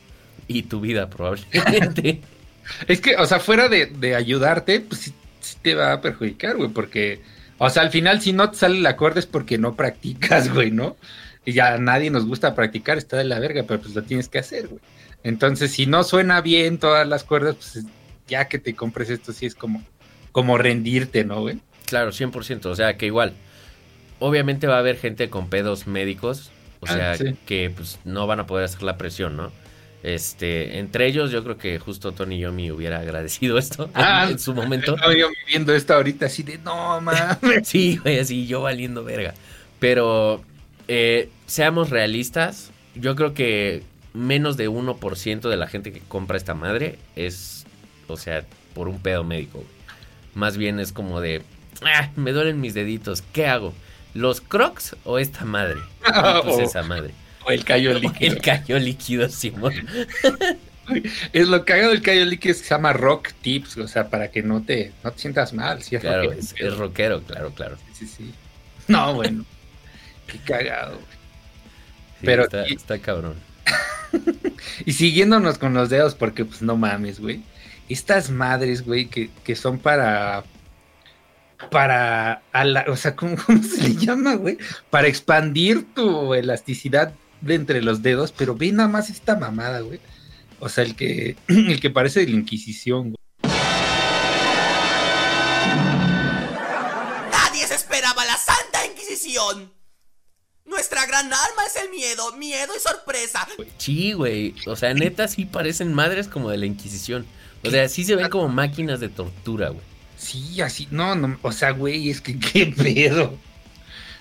Y 0.48 0.62
tu 0.62 0.80
vida, 0.80 1.08
probablemente. 1.10 2.20
Es 2.86 3.00
que, 3.00 3.16
o 3.16 3.26
sea, 3.26 3.40
fuera 3.40 3.68
de, 3.68 3.86
de 3.86 4.14
ayudarte, 4.14 4.80
pues 4.80 5.00
sí, 5.00 5.14
sí 5.40 5.56
te 5.62 5.74
va 5.74 5.92
a 5.92 6.00
perjudicar, 6.00 6.56
güey, 6.56 6.68
porque, 6.68 7.22
o 7.58 7.70
sea, 7.70 7.82
al 7.82 7.90
final 7.90 8.20
si 8.20 8.32
no 8.32 8.50
te 8.50 8.58
sale 8.58 8.78
el 8.78 8.86
acorde 8.86 9.20
es 9.20 9.26
porque 9.26 9.58
no 9.58 9.74
practicas, 9.74 10.48
güey, 10.52 10.70
¿no? 10.70 10.96
Y 11.44 11.52
ya 11.52 11.74
a 11.74 11.78
nadie 11.78 12.10
nos 12.10 12.26
gusta 12.26 12.54
practicar, 12.54 12.98
está 12.98 13.16
de 13.16 13.24
la 13.24 13.38
verga, 13.38 13.64
pero 13.66 13.80
pues 13.80 13.94
lo 13.94 14.02
tienes 14.02 14.28
que 14.28 14.38
hacer, 14.38 14.68
güey. 14.68 14.80
Entonces, 15.22 15.72
si 15.72 15.86
no 15.86 16.04
suena 16.04 16.40
bien 16.42 16.78
todas 16.78 17.08
las 17.08 17.24
cuerdas, 17.24 17.56
pues 17.56 17.84
ya 18.28 18.48
que 18.48 18.58
te 18.58 18.74
compres 18.74 19.10
esto, 19.10 19.32
sí 19.32 19.46
es 19.46 19.54
como, 19.54 19.82
como 20.30 20.58
rendirte, 20.58 21.24
¿no, 21.24 21.40
güey? 21.40 21.58
Claro, 21.88 22.12
100%. 22.12 22.66
O 22.66 22.74
sea, 22.76 22.96
que 22.96 23.06
igual, 23.06 23.32
obviamente 24.20 24.66
va 24.66 24.76
a 24.76 24.78
haber 24.80 24.96
gente 24.96 25.28
con 25.30 25.48
pedos 25.48 25.86
médicos. 25.86 26.50
O 26.80 26.86
Ah, 26.86 26.92
sea, 26.92 27.16
sí. 27.16 27.34
que 27.46 27.70
pues 27.74 27.98
no 28.04 28.26
van 28.28 28.38
a 28.40 28.46
poder 28.46 28.64
hacer 28.66 28.82
la 28.84 28.96
presión, 28.96 29.36
¿no? 29.36 29.50
Este, 30.04 30.78
entre 30.78 31.06
ellos, 31.06 31.32
yo 31.32 31.42
creo 31.42 31.58
que 31.58 31.78
justo 31.80 32.12
Tony 32.12 32.38
Yomi 32.38 32.70
hubiera 32.70 33.00
agradecido 33.00 33.58
esto 33.58 33.84
en- 33.86 33.90
Ah, 33.94 34.28
en, 34.30 34.38
su 34.38 34.54
momento. 34.54 34.94
Estoy 34.94 35.18
yo 35.20 35.28
viviendo 35.44 35.74
esto 35.74 35.94
ahorita 35.94 36.26
así 36.26 36.44
de, 36.44 36.58
no, 36.58 37.00
mames. 37.00 37.38
Sí, 37.64 37.96
güey, 37.96 38.20
así 38.20 38.46
yo 38.46 38.60
valiendo 38.62 39.02
verga. 39.02 39.34
Pero 39.80 40.44
eh, 40.86 41.30
seamos 41.46 41.90
realistas, 41.90 42.70
yo 42.94 43.16
creo 43.16 43.34
que 43.34 43.82
menos 44.14 44.56
de 44.56 44.68
1% 44.70 45.48
de 45.48 45.56
la 45.56 45.66
gente 45.66 45.92
que 45.92 46.00
compra 46.00 46.36
esta 46.36 46.54
madre 46.54 46.98
es, 47.16 47.66
o 48.06 48.16
sea, 48.16 48.44
por 48.74 48.86
un 48.88 49.00
pedo 49.00 49.24
médico. 49.24 49.58
güey. 49.58 49.68
Más 50.34 50.56
bien 50.56 50.78
es 50.78 50.92
como 50.92 51.20
de, 51.20 51.42
ah, 51.84 52.10
me 52.16 52.32
duelen 52.32 52.60
mis 52.60 52.74
deditos, 52.74 53.22
¿qué 53.32 53.46
hago? 53.46 53.74
¿Los 54.14 54.40
crocs 54.40 54.96
o 55.04 55.18
esta 55.18 55.44
madre? 55.44 55.78
Y 56.06 56.12
pues 56.44 56.58
esa 56.58 56.82
madre. 56.82 57.12
O 57.46 57.50
el 57.50 57.64
callo 57.64 57.94
líquido. 57.98 58.32
El 58.34 58.40
callo 58.40 58.78
líquido, 58.78 59.28
Simón. 59.28 59.74
Es 61.32 61.48
lo 61.48 61.64
cagado 61.64 61.90
del 61.90 62.00
callo 62.02 62.24
líquido 62.24 62.52
es 62.52 62.58
que 62.62 62.68
se 62.68 62.74
llama 62.74 62.92
rock 62.94 63.32
tips, 63.42 63.76
o 63.76 63.86
sea, 63.88 64.08
para 64.08 64.30
que 64.30 64.42
no 64.42 64.62
te, 64.62 64.92
no 65.04 65.12
te 65.12 65.18
sientas 65.20 65.52
mal. 65.52 65.78
Es 65.78 65.88
Claro, 66.00 66.22
rockero, 66.24 66.40
es, 66.40 66.76
rockero, 66.76 67.22
claro, 67.22 67.50
claro. 67.54 67.76
Sí, 67.92 68.06
sí, 68.06 68.14
sí. 68.16 68.34
No, 68.88 69.14
bueno. 69.14 69.44
Qué 70.26 70.38
cagado. 70.38 70.96
Sí, 70.96 72.24
Pero- 72.24 72.44
está, 72.44 72.64
está 72.64 72.98
cabrón. 72.98 73.34
Y 74.86 74.92
siguiéndonos 74.92 75.58
con 75.58 75.74
los 75.74 75.88
dedos, 75.90 76.14
porque 76.14 76.44
pues 76.44 76.62
no 76.62 76.76
mames, 76.76 77.20
güey. 77.20 77.42
Estas 77.88 78.30
madres, 78.30 78.84
güey, 78.84 79.06
que, 79.06 79.30
que 79.44 79.54
son 79.54 79.78
para. 79.78 80.42
Para. 81.70 82.42
a 82.52 82.64
la- 82.64 82.84
o 82.88 82.96
sea, 82.96 83.16
¿cómo, 83.16 83.36
cómo 83.46 83.62
se 83.62 83.82
le 83.82 83.94
llama, 83.96 84.34
güey? 84.36 84.58
Para 84.90 85.08
expandir 85.08 85.86
tu 85.94 86.34
elasticidad 86.34 87.12
de 87.40 87.54
entre 87.54 87.82
los 87.82 88.02
dedos, 88.02 88.32
pero 88.32 88.54
ve 88.54 88.72
nada 88.72 88.88
más 88.88 89.10
esta 89.10 89.36
mamada, 89.36 89.80
güey. 89.80 90.00
O 90.60 90.68
sea, 90.68 90.84
el 90.84 90.94
que, 90.96 91.36
el 91.48 91.80
que 91.80 91.90
parece 91.90 92.20
de 92.20 92.26
la 92.28 92.36
Inquisición, 92.36 93.10
güey. 93.12 93.18
Nadie 97.30 97.66
se 97.66 97.74
esperaba 97.74 98.24
la 98.24 98.36
Santa 98.36 98.86
Inquisición. 98.86 99.72
Nuestra 100.64 101.06
gran 101.06 101.26
arma 101.26 101.64
es 101.66 101.76
el 101.82 101.90
miedo, 101.90 102.32
miedo 102.36 102.72
y 102.76 102.80
sorpresa. 102.80 103.46
Sí, 103.78 104.12
güey. 104.12 104.54
O 104.66 104.76
sea, 104.76 104.92
neta, 104.94 105.26
sí 105.26 105.44
parecen 105.46 105.94
madres 105.94 106.28
como 106.28 106.50
de 106.50 106.58
la 106.58 106.66
Inquisición. 106.66 107.26
O 107.64 107.70
sea, 107.70 107.88
sí 107.88 108.04
se 108.04 108.14
ven 108.16 108.28
como 108.28 108.48
máquinas 108.48 109.00
de 109.00 109.08
tortura, 109.08 109.70
güey. 109.70 109.87
Sí, 110.18 110.60
así, 110.60 110.88
no, 110.90 111.14
no, 111.14 111.38
o 111.42 111.52
sea, 111.52 111.70
güey, 111.70 112.10
es 112.10 112.20
que 112.20 112.38
qué 112.52 112.66
pedo. 112.66 113.38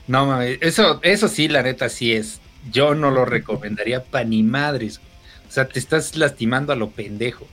No 0.07 0.25
mames, 0.25 0.59
eso, 0.61 0.99
eso 1.03 1.27
sí, 1.27 1.47
la 1.47 1.63
neta 1.63 1.89
sí 1.89 2.13
es. 2.13 2.39
Yo 2.71 2.95
no 2.95 3.11
lo 3.11 3.25
recomendaría 3.25 4.03
pa' 4.03 4.23
ni 4.23 4.43
madres. 4.43 5.01
O 5.47 5.51
sea, 5.51 5.67
te 5.67 5.79
estás 5.79 6.15
lastimando 6.15 6.71
a 6.71 6.75
lo 6.75 6.91
pendejo. 6.91 7.47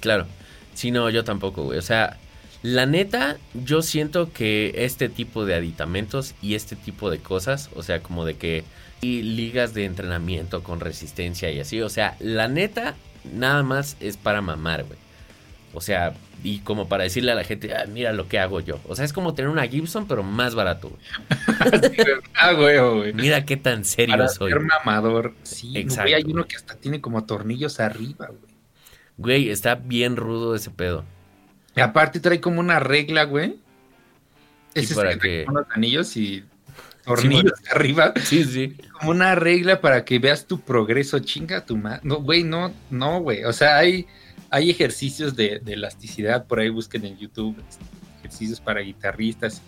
Claro. 0.00 0.26
Sí, 0.74 0.90
no, 0.90 1.10
yo 1.10 1.24
tampoco, 1.24 1.64
güey. 1.64 1.78
O 1.78 1.82
sea, 1.82 2.18
la 2.62 2.86
neta, 2.86 3.38
yo 3.54 3.82
siento 3.82 4.32
que 4.32 4.72
este 4.76 5.08
tipo 5.08 5.44
de 5.44 5.54
aditamentos 5.54 6.34
y 6.40 6.54
este 6.54 6.76
tipo 6.76 7.10
de 7.10 7.18
cosas, 7.18 7.70
o 7.74 7.82
sea, 7.82 8.00
como 8.02 8.24
de 8.24 8.34
que 8.34 8.64
y 9.00 9.22
ligas 9.22 9.74
de 9.74 9.84
entrenamiento 9.84 10.62
con 10.62 10.78
resistencia 10.78 11.50
y 11.50 11.58
así, 11.58 11.80
o 11.80 11.88
sea, 11.88 12.16
la 12.20 12.46
neta, 12.46 12.94
nada 13.34 13.64
más 13.64 13.96
es 13.98 14.16
para 14.16 14.40
mamar, 14.40 14.84
güey. 14.84 14.98
O 15.74 15.80
sea, 15.80 16.14
y 16.44 16.58
como 16.60 16.88
para 16.88 17.04
decirle 17.04 17.32
a 17.32 17.34
la 17.34 17.44
gente, 17.44 17.74
"Ah, 17.74 17.84
mira 17.88 18.12
lo 18.12 18.28
que 18.28 18.38
hago 18.38 18.60
yo. 18.60 18.80
O 18.88 18.94
sea, 18.96 19.04
es 19.04 19.12
como 19.12 19.34
tener 19.34 19.50
una 19.50 19.66
Gibson, 19.66 20.06
pero 20.06 20.22
más 20.22 20.54
barato, 20.54 20.90
güey. 20.90 21.00
ah, 22.34 22.52
güey, 22.52 22.78
güey. 22.78 23.12
Mira 23.14 23.44
qué 23.44 23.56
tan 23.56 23.84
serio 23.84 24.16
Para 24.16 24.28
soy. 24.28 24.50
ser 24.52 24.60
mamador. 24.60 25.34
Sí, 25.44 25.76
Exacto, 25.78 26.02
güey, 26.02 26.14
hay 26.14 26.24
uno 26.24 26.44
que 26.46 26.56
hasta 26.56 26.74
tiene 26.76 27.00
como 27.00 27.24
tornillos 27.24 27.80
arriba, 27.80 28.26
güey. 28.28 28.52
Güey, 29.18 29.50
está 29.50 29.74
bien 29.76 30.16
rudo 30.16 30.54
ese 30.54 30.70
pedo. 30.70 31.04
Y 31.76 31.80
aparte 31.80 32.18
trae 32.20 32.40
como 32.40 32.60
una 32.60 32.80
regla, 32.80 33.24
güey. 33.24 33.56
¿Y 34.74 34.80
Ese 34.80 34.94
para 34.94 35.12
es 35.12 35.18
que 35.18 35.44
como 35.44 35.58
unos 35.60 35.70
anillos 35.74 36.16
y 36.16 36.44
tornillos 37.04 37.52
arriba. 37.72 38.12
Sí, 38.24 38.44
sí. 38.44 38.76
como 38.98 39.10
una 39.10 39.34
regla 39.34 39.80
para 39.80 40.04
que 40.04 40.18
veas 40.18 40.46
tu 40.46 40.60
progreso, 40.60 41.18
chinga 41.20 41.64
tu 41.64 41.76
madre. 41.76 42.00
No, 42.02 42.16
güey, 42.16 42.42
no, 42.42 42.72
no, 42.90 43.20
güey. 43.20 43.44
O 43.44 43.52
sea, 43.52 43.76
hay, 43.78 44.06
hay 44.52 44.70
ejercicios 44.70 45.34
de, 45.34 45.58
de 45.64 45.72
elasticidad, 45.72 46.46
por 46.46 46.60
ahí 46.60 46.68
busquen 46.68 47.04
en 47.06 47.18
YouTube, 47.18 47.56
este, 47.68 47.84
ejercicios 48.20 48.60
para 48.60 48.80
guitarristas. 48.82 49.62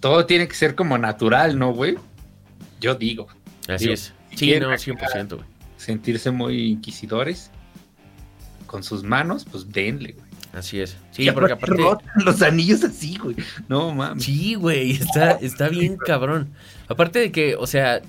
Todo 0.00 0.26
tiene 0.26 0.46
que 0.48 0.54
ser 0.54 0.74
como 0.74 0.98
natural, 0.98 1.58
¿no, 1.58 1.72
güey? 1.72 1.96
Yo 2.80 2.94
digo, 2.94 3.28
Así 3.68 3.84
Digo, 3.84 3.94
es. 3.94 4.12
si 4.30 4.36
Sí, 4.36 4.60
no, 4.60 4.66
acá- 4.70 4.76
100%, 4.76 5.28
güey. 5.36 5.46
sentirse 5.76 6.30
muy 6.30 6.66
inquisidores 6.70 7.50
con 8.66 8.82
sus 8.82 9.02
manos, 9.02 9.46
pues 9.50 9.70
denle, 9.70 10.12
güey. 10.12 10.28
Así 10.52 10.80
es. 10.80 10.96
Sí, 11.12 11.30
porque 11.30 11.52
aparte 11.52 11.74
aparte... 11.74 11.82
rotan 11.82 12.24
los 12.24 12.42
anillos 12.42 12.82
así, 12.82 13.16
güey. 13.18 13.36
No 13.68 13.94
mames. 13.94 14.24
Sí, 14.24 14.54
güey, 14.54 14.92
está, 14.92 15.32
está 15.32 15.68
bien 15.68 15.96
cabrón. 16.06 16.48
Aparte 16.88 17.18
de 17.18 17.30
que, 17.30 17.54
o 17.56 17.66
sea, 17.66 18.00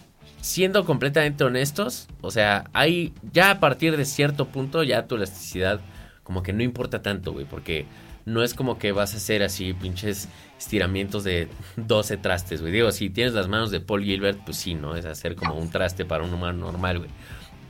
siendo 0.41 0.85
completamente 0.85 1.43
honestos, 1.43 2.07
o 2.21 2.31
sea, 2.31 2.69
hay 2.73 3.13
ya 3.33 3.51
a 3.51 3.59
partir 3.59 3.95
de 3.97 4.05
cierto 4.05 4.47
punto 4.47 4.83
ya 4.83 5.05
tu 5.05 5.15
elasticidad 5.15 5.81
como 6.29 6.43
que 6.43 6.53
no 6.53 6.61
importa 6.61 7.01
tanto, 7.01 7.33
güey, 7.33 7.47
porque 7.47 7.87
no 8.25 8.43
es 8.43 8.53
como 8.53 8.77
que 8.77 8.91
vas 8.91 9.15
a 9.15 9.17
hacer 9.17 9.41
así 9.41 9.73
pinches 9.73 10.29
estiramientos 10.59 11.23
de 11.23 11.47
12 11.75 12.17
trastes, 12.17 12.61
güey. 12.61 12.71
Digo, 12.71 12.91
si 12.91 13.09
tienes 13.09 13.33
las 13.33 13.47
manos 13.47 13.71
de 13.71 13.79
Paul 13.79 14.03
Gilbert, 14.03 14.37
pues 14.45 14.57
sí, 14.57 14.75
¿no? 14.75 14.95
Es 14.95 15.05
hacer 15.05 15.35
como 15.35 15.55
un 15.55 15.71
traste 15.71 16.05
para 16.05 16.23
un 16.23 16.31
humano 16.31 16.59
normal, 16.59 16.99
güey. 16.99 17.09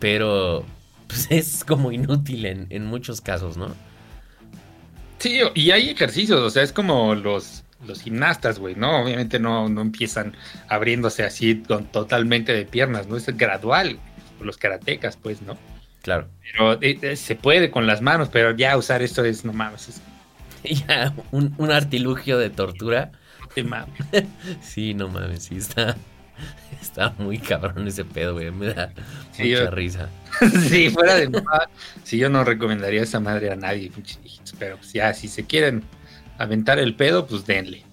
Pero 0.02 0.66
pues 1.08 1.28
es 1.30 1.64
como 1.64 1.94
inútil 1.94 2.46
en, 2.46 2.68
en 2.70 2.86
muchos 2.86 3.22
casos, 3.22 3.56
¿no? 3.56 3.74
Sí, 5.20 5.40
y 5.56 5.72
hay 5.72 5.92
ejercicios, 5.92 6.42
o 6.42 6.50
sea, 6.50 6.62
es 6.62 6.74
como 6.74 7.16
los, 7.16 7.64
los 7.88 8.02
gimnastas, 8.02 8.60
güey, 8.60 8.76
¿no? 8.76 9.04
Obviamente 9.04 9.40
no, 9.40 9.70
no 9.70 9.80
empiezan 9.80 10.36
abriéndose 10.68 11.24
así 11.24 11.64
con, 11.66 11.86
totalmente 11.86 12.52
de 12.52 12.66
piernas, 12.66 13.08
¿no? 13.08 13.16
Es 13.16 13.26
gradual, 13.38 14.00
los 14.42 14.58
karatecas, 14.58 15.16
pues, 15.16 15.42
¿no? 15.44 15.58
Claro. 16.02 16.28
Pero 16.52 16.82
eh, 16.82 16.98
eh, 17.02 17.16
se 17.16 17.36
puede 17.36 17.70
con 17.72 17.86
las 17.88 18.02
manos, 18.02 18.30
pero 18.32 18.56
ya 18.56 18.78
usar 18.78 19.02
esto 19.02 19.24
es, 19.26 19.44
no 19.46 19.54
mames, 19.54 19.90
es, 19.90 20.02
Ya, 20.88 21.14
un, 21.32 21.54
un 21.58 21.72
artilugio 21.72 22.38
de 22.38 22.50
tortura. 22.50 23.12
te 23.54 23.64
mames. 23.64 23.94
Sí, 24.62 24.94
no 24.94 25.08
mames, 25.10 25.44
sí 25.44 25.58
está. 25.58 25.96
Está 26.82 27.14
muy 27.18 27.38
cabrón 27.38 27.86
ese 27.88 28.06
pedo, 28.06 28.34
güey. 28.34 28.50
Me 28.52 28.74
da 28.74 28.94
Sí, 29.34 29.44
mucha 29.50 29.64
yo- 29.66 29.72
risa. 29.72 30.10
sí, 30.70 30.90
fuera 30.90 31.16
de 31.16 31.28
mamada, 31.30 31.70
sí, 32.04 32.18
yo 32.18 32.30
no 32.30 32.46
recomendaría 32.46 33.02
esa 33.04 33.20
madre 33.20 33.52
a 33.52 33.56
nadie, 33.58 33.92
pero 34.58 34.78
pues 34.78 34.94
ya, 34.94 35.14
si 35.14 35.28
se 35.28 35.46
quieren 35.46 35.84
aventar 36.38 36.80
el 36.80 36.96
pedo, 36.96 37.28
pues 37.28 37.46
denle. 37.46 37.84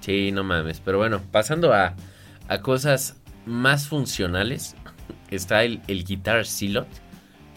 Sí, 0.00 0.32
no 0.32 0.44
mames. 0.44 0.80
Pero 0.80 0.96
bueno, 0.98 1.20
pasando 1.30 1.74
a, 1.74 1.94
a 2.48 2.60
cosas 2.62 3.16
más 3.44 3.86
funcionales. 3.88 4.74
Está 5.30 5.64
el, 5.64 5.82
el 5.88 6.04
Guitar 6.04 6.46
Silot. 6.46 6.86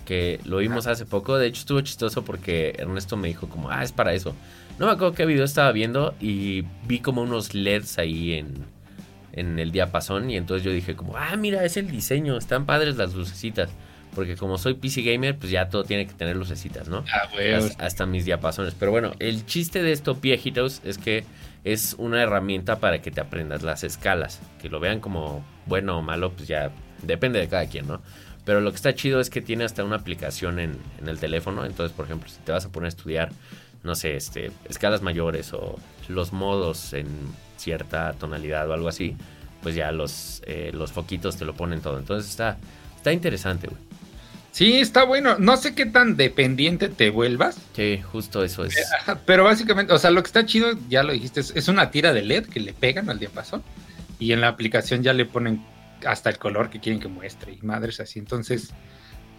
Que 0.08 0.40
lo 0.46 0.58
vimos 0.58 0.88
hace 0.88 1.06
poco. 1.06 1.38
De 1.38 1.48
hecho, 1.48 1.60
estuvo 1.60 1.82
chistoso 1.82 2.24
porque 2.24 2.74
Ernesto 2.80 3.18
me 3.18 3.28
dijo 3.28 3.50
como, 3.50 3.70
ah, 3.70 3.84
es 3.84 3.92
para 3.92 4.14
eso. 4.14 4.34
No 4.80 4.86
me 4.86 4.94
acuerdo 4.94 5.14
qué 5.14 5.26
video 5.26 5.44
estaba 5.44 5.70
viendo 5.74 6.16
y 6.22 6.64
vi 6.88 7.00
como 7.00 7.22
unos 7.24 7.54
LEDs 7.54 7.98
ahí 7.98 8.34
en, 8.36 8.54
en 9.34 9.60
el 9.60 9.72
diapasón. 9.74 10.30
Y 10.30 10.38
entonces 10.38 10.64
yo 10.64 10.72
dije 10.72 10.96
como, 10.96 11.18
ah, 11.18 11.36
mira, 11.36 11.66
es 11.66 11.76
el 11.76 11.92
diseño. 11.92 12.38
Están 12.38 12.66
padres 12.66 12.96
las 12.96 13.14
lucecitas. 13.16 13.70
Porque 14.16 14.38
como 14.38 14.58
soy 14.58 14.76
PC 14.76 15.02
gamer, 15.02 15.38
pues 15.38 15.52
ya 15.52 15.68
todo 15.68 15.84
tiene 15.84 16.08
que 16.08 16.14
tener 16.14 16.38
lucecitas, 16.38 16.88
¿no? 16.88 17.04
Ah, 17.14 17.28
Hasta, 17.58 17.86
hasta 17.86 18.06
mis 18.06 18.24
diapasones. 18.24 18.74
Pero 18.80 18.92
bueno, 18.92 19.12
el 19.20 19.46
chiste 19.46 19.84
de 19.84 19.92
esto, 19.92 20.16
viejitos, 20.16 20.82
es 20.86 20.98
que 20.98 21.26
es 21.66 21.96
una 22.00 22.24
herramienta 22.24 22.80
para 22.80 23.02
que 23.02 23.12
te 23.12 23.20
aprendas 23.20 23.62
las 23.62 23.84
escalas. 23.84 24.40
Que 24.62 24.70
lo 24.70 24.80
vean 24.80 25.02
como 25.02 25.46
bueno 25.66 25.98
o 25.98 26.02
malo, 26.02 26.32
pues 26.32 26.48
ya 26.48 26.72
depende 27.04 27.40
de 27.40 27.50
cada 27.50 27.66
quien, 27.68 27.88
¿no? 27.88 28.02
Pero 28.48 28.62
lo 28.62 28.72
que 28.72 28.78
está 28.78 28.96
chido 28.96 29.20
es 29.20 29.30
que 29.30 29.42
tiene 29.42 29.66
hasta 29.66 29.84
una 29.84 29.98
aplicación 29.98 30.60
en, 30.60 30.78
en 31.02 31.10
el 31.10 31.20
teléfono. 31.20 31.66
Entonces, 31.66 31.94
por 31.94 32.06
ejemplo, 32.06 32.30
si 32.30 32.38
te 32.46 32.54
vas 32.54 32.64
a 32.64 32.70
poner 32.70 32.86
a 32.86 32.88
estudiar, 32.88 33.30
no 33.84 33.94
sé, 33.94 34.16
este, 34.16 34.52
escalas 34.70 35.02
mayores 35.02 35.52
o 35.52 35.78
los 36.08 36.32
modos 36.32 36.94
en 36.94 37.08
cierta 37.58 38.14
tonalidad 38.14 38.70
o 38.70 38.74
algo 38.74 38.88
así, 38.88 39.18
pues 39.62 39.76
ya 39.76 39.92
los, 39.92 40.42
eh, 40.46 40.72
los 40.74 40.94
foquitos 40.94 41.36
te 41.36 41.44
lo 41.44 41.56
ponen 41.56 41.82
todo. 41.82 42.00
Entonces 42.00 42.32
está, 42.32 42.58
está 42.96 43.12
interesante, 43.12 43.68
güey. 43.68 43.82
Sí, 44.54 44.80
está 44.80 45.04
bueno. 45.04 45.36
No 45.38 45.58
sé 45.58 45.76
qué 45.76 45.86
tan 45.86 46.16
dependiente 46.16 46.88
te 46.88 47.10
vuelvas. 47.10 47.58
Sí, 47.76 48.02
justo 48.02 48.46
eso 48.46 48.64
es. 48.64 48.78
Ajá, 49.02 49.20
Pero 49.26 49.44
básicamente, 49.44 49.92
o 49.92 50.00
sea, 50.00 50.10
lo 50.10 50.24
que 50.24 50.28
está 50.28 50.46
chido, 50.46 50.70
ya 50.88 51.04
lo 51.04 51.12
dijiste, 51.12 51.42
es 51.42 51.68
una 51.68 51.92
tira 51.92 52.14
de 52.14 52.22
LED 52.22 52.46
que 52.46 52.62
le 52.62 52.72
pegan 52.72 53.10
al 53.10 53.20
diapasón. 53.20 53.62
Y 54.20 54.32
en 54.32 54.40
la 54.40 54.48
aplicación 54.48 55.04
ya 55.04 55.12
le 55.12 55.26
ponen 55.26 55.66
hasta 56.06 56.30
el 56.30 56.38
color 56.38 56.70
que 56.70 56.80
quieren 56.80 57.00
que 57.00 57.08
muestre 57.08 57.54
y 57.54 57.66
madres 57.66 58.00
así. 58.00 58.20
Entonces, 58.20 58.74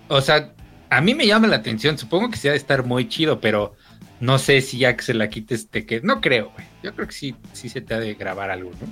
o 0.08 0.20
sea, 0.20 0.52
a 0.90 1.00
mí 1.00 1.14
me 1.14 1.26
llama 1.26 1.46
la 1.46 1.56
atención. 1.56 1.98
Supongo 1.98 2.30
que 2.30 2.36
sí 2.36 2.48
ha 2.48 2.52
de 2.52 2.56
estar 2.56 2.84
muy 2.84 3.08
chido, 3.08 3.40
pero 3.40 3.74
no 4.20 4.38
sé 4.38 4.60
si 4.60 4.78
ya 4.78 4.96
que 4.96 5.02
se 5.02 5.14
la 5.14 5.28
quites 5.28 5.68
te 5.68 5.86
que 5.86 6.00
No 6.00 6.20
creo, 6.20 6.50
güey. 6.50 6.66
Yo 6.82 6.94
creo 6.94 7.06
que 7.06 7.14
sí, 7.14 7.36
sí 7.52 7.68
se 7.68 7.80
te 7.80 7.94
ha 7.94 8.00
de 8.00 8.14
grabar 8.14 8.50
algo, 8.50 8.70
¿no? 8.80 8.86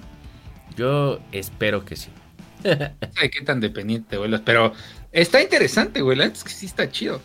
Yo 0.77 1.21
espero 1.33 1.85
que 1.85 1.97
sí. 1.97 2.11
No 2.65 3.13
sé 3.21 3.31
qué 3.31 3.43
tan 3.45 3.61
dependiente 3.61 4.11
te 4.11 4.19
vuelvas, 4.19 4.43
pero 4.45 4.73
está 5.13 5.43
interesante, 5.43 6.01
güey. 6.03 6.17
La 6.17 6.27
es 6.27 6.45
que 6.45 6.51
sí 6.51 6.67
está 6.67 6.91
chido. 6.91 7.21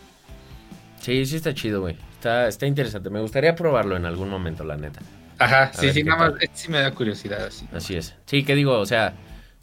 Sí, 1.00 1.26
sí 1.26 1.36
está 1.36 1.52
chido, 1.52 1.80
güey. 1.80 1.96
Está, 2.14 2.46
está 2.46 2.66
interesante. 2.66 3.10
Me 3.10 3.20
gustaría 3.20 3.54
probarlo 3.54 3.96
en 3.96 4.06
algún 4.06 4.28
momento, 4.28 4.62
la 4.64 4.76
neta. 4.76 5.00
Ajá, 5.38 5.72
sí, 5.72 5.92
sí, 5.92 6.04
nada 6.04 6.30
más, 6.30 6.40
este 6.40 6.56
sí 6.56 6.70
me 6.70 6.78
da 6.78 6.92
curiosidad 6.92 7.44
así. 7.46 7.66
Así 7.72 7.96
es. 7.96 8.14
Sí, 8.26 8.44
que 8.44 8.54
digo, 8.54 8.78
o 8.78 8.86
sea, 8.86 9.14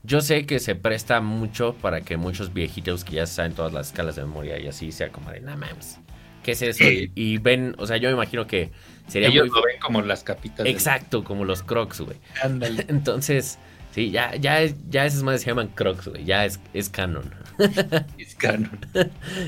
yo 0.04 0.22
sé 0.22 0.46
que 0.46 0.60
se 0.60 0.76
presta 0.76 1.22
mucho 1.22 1.74
para 1.82 2.02
que 2.02 2.18
muchos 2.18 2.54
viejitos 2.54 3.04
que 3.04 3.16
ya 3.18 3.26
saben 3.26 3.54
todas 3.54 3.74
las 3.74 3.88
escalas 3.88 4.16
de 4.16 4.24
memoria 4.24 4.60
y 4.60 4.68
así 4.68 4.92
sea 4.92 5.10
como 5.12 5.32
de, 5.32 5.42
no 5.42 5.56
mames, 5.58 6.00
¿qué 6.44 6.52
es 6.54 6.62
eso? 6.62 6.84
Y, 6.86 7.12
y 7.16 7.38
ven, 7.38 7.76
o 7.78 7.86
sea, 7.86 7.98
yo 7.98 8.08
me 8.10 8.14
imagino 8.14 8.48
que 8.48 8.72
sería 9.08 9.28
Ellos 9.30 9.48
muy... 9.50 9.56
lo 9.60 9.66
ven 9.66 9.80
como 9.82 10.02
las 10.02 10.24
capitas. 10.24 10.60
del- 10.60 10.68
Exacto, 10.74 11.24
como 11.24 11.44
los 11.46 11.64
crocs, 11.64 12.02
güey. 12.02 12.18
Ándale. 12.44 12.86
Entonces, 12.90 13.60
sí, 13.94 14.10
ya, 14.12 14.36
ya, 14.36 14.60
ya 14.90 15.06
esas 15.06 15.22
madres 15.24 15.42
se 15.42 15.48
llaman 15.48 15.68
crocs, 15.70 16.08
güey. 16.08 16.24
Ya 16.24 16.46
es, 16.46 16.60
es 16.74 16.90
canon. 16.90 17.34
Es 18.18 18.36
canon. 18.36 18.80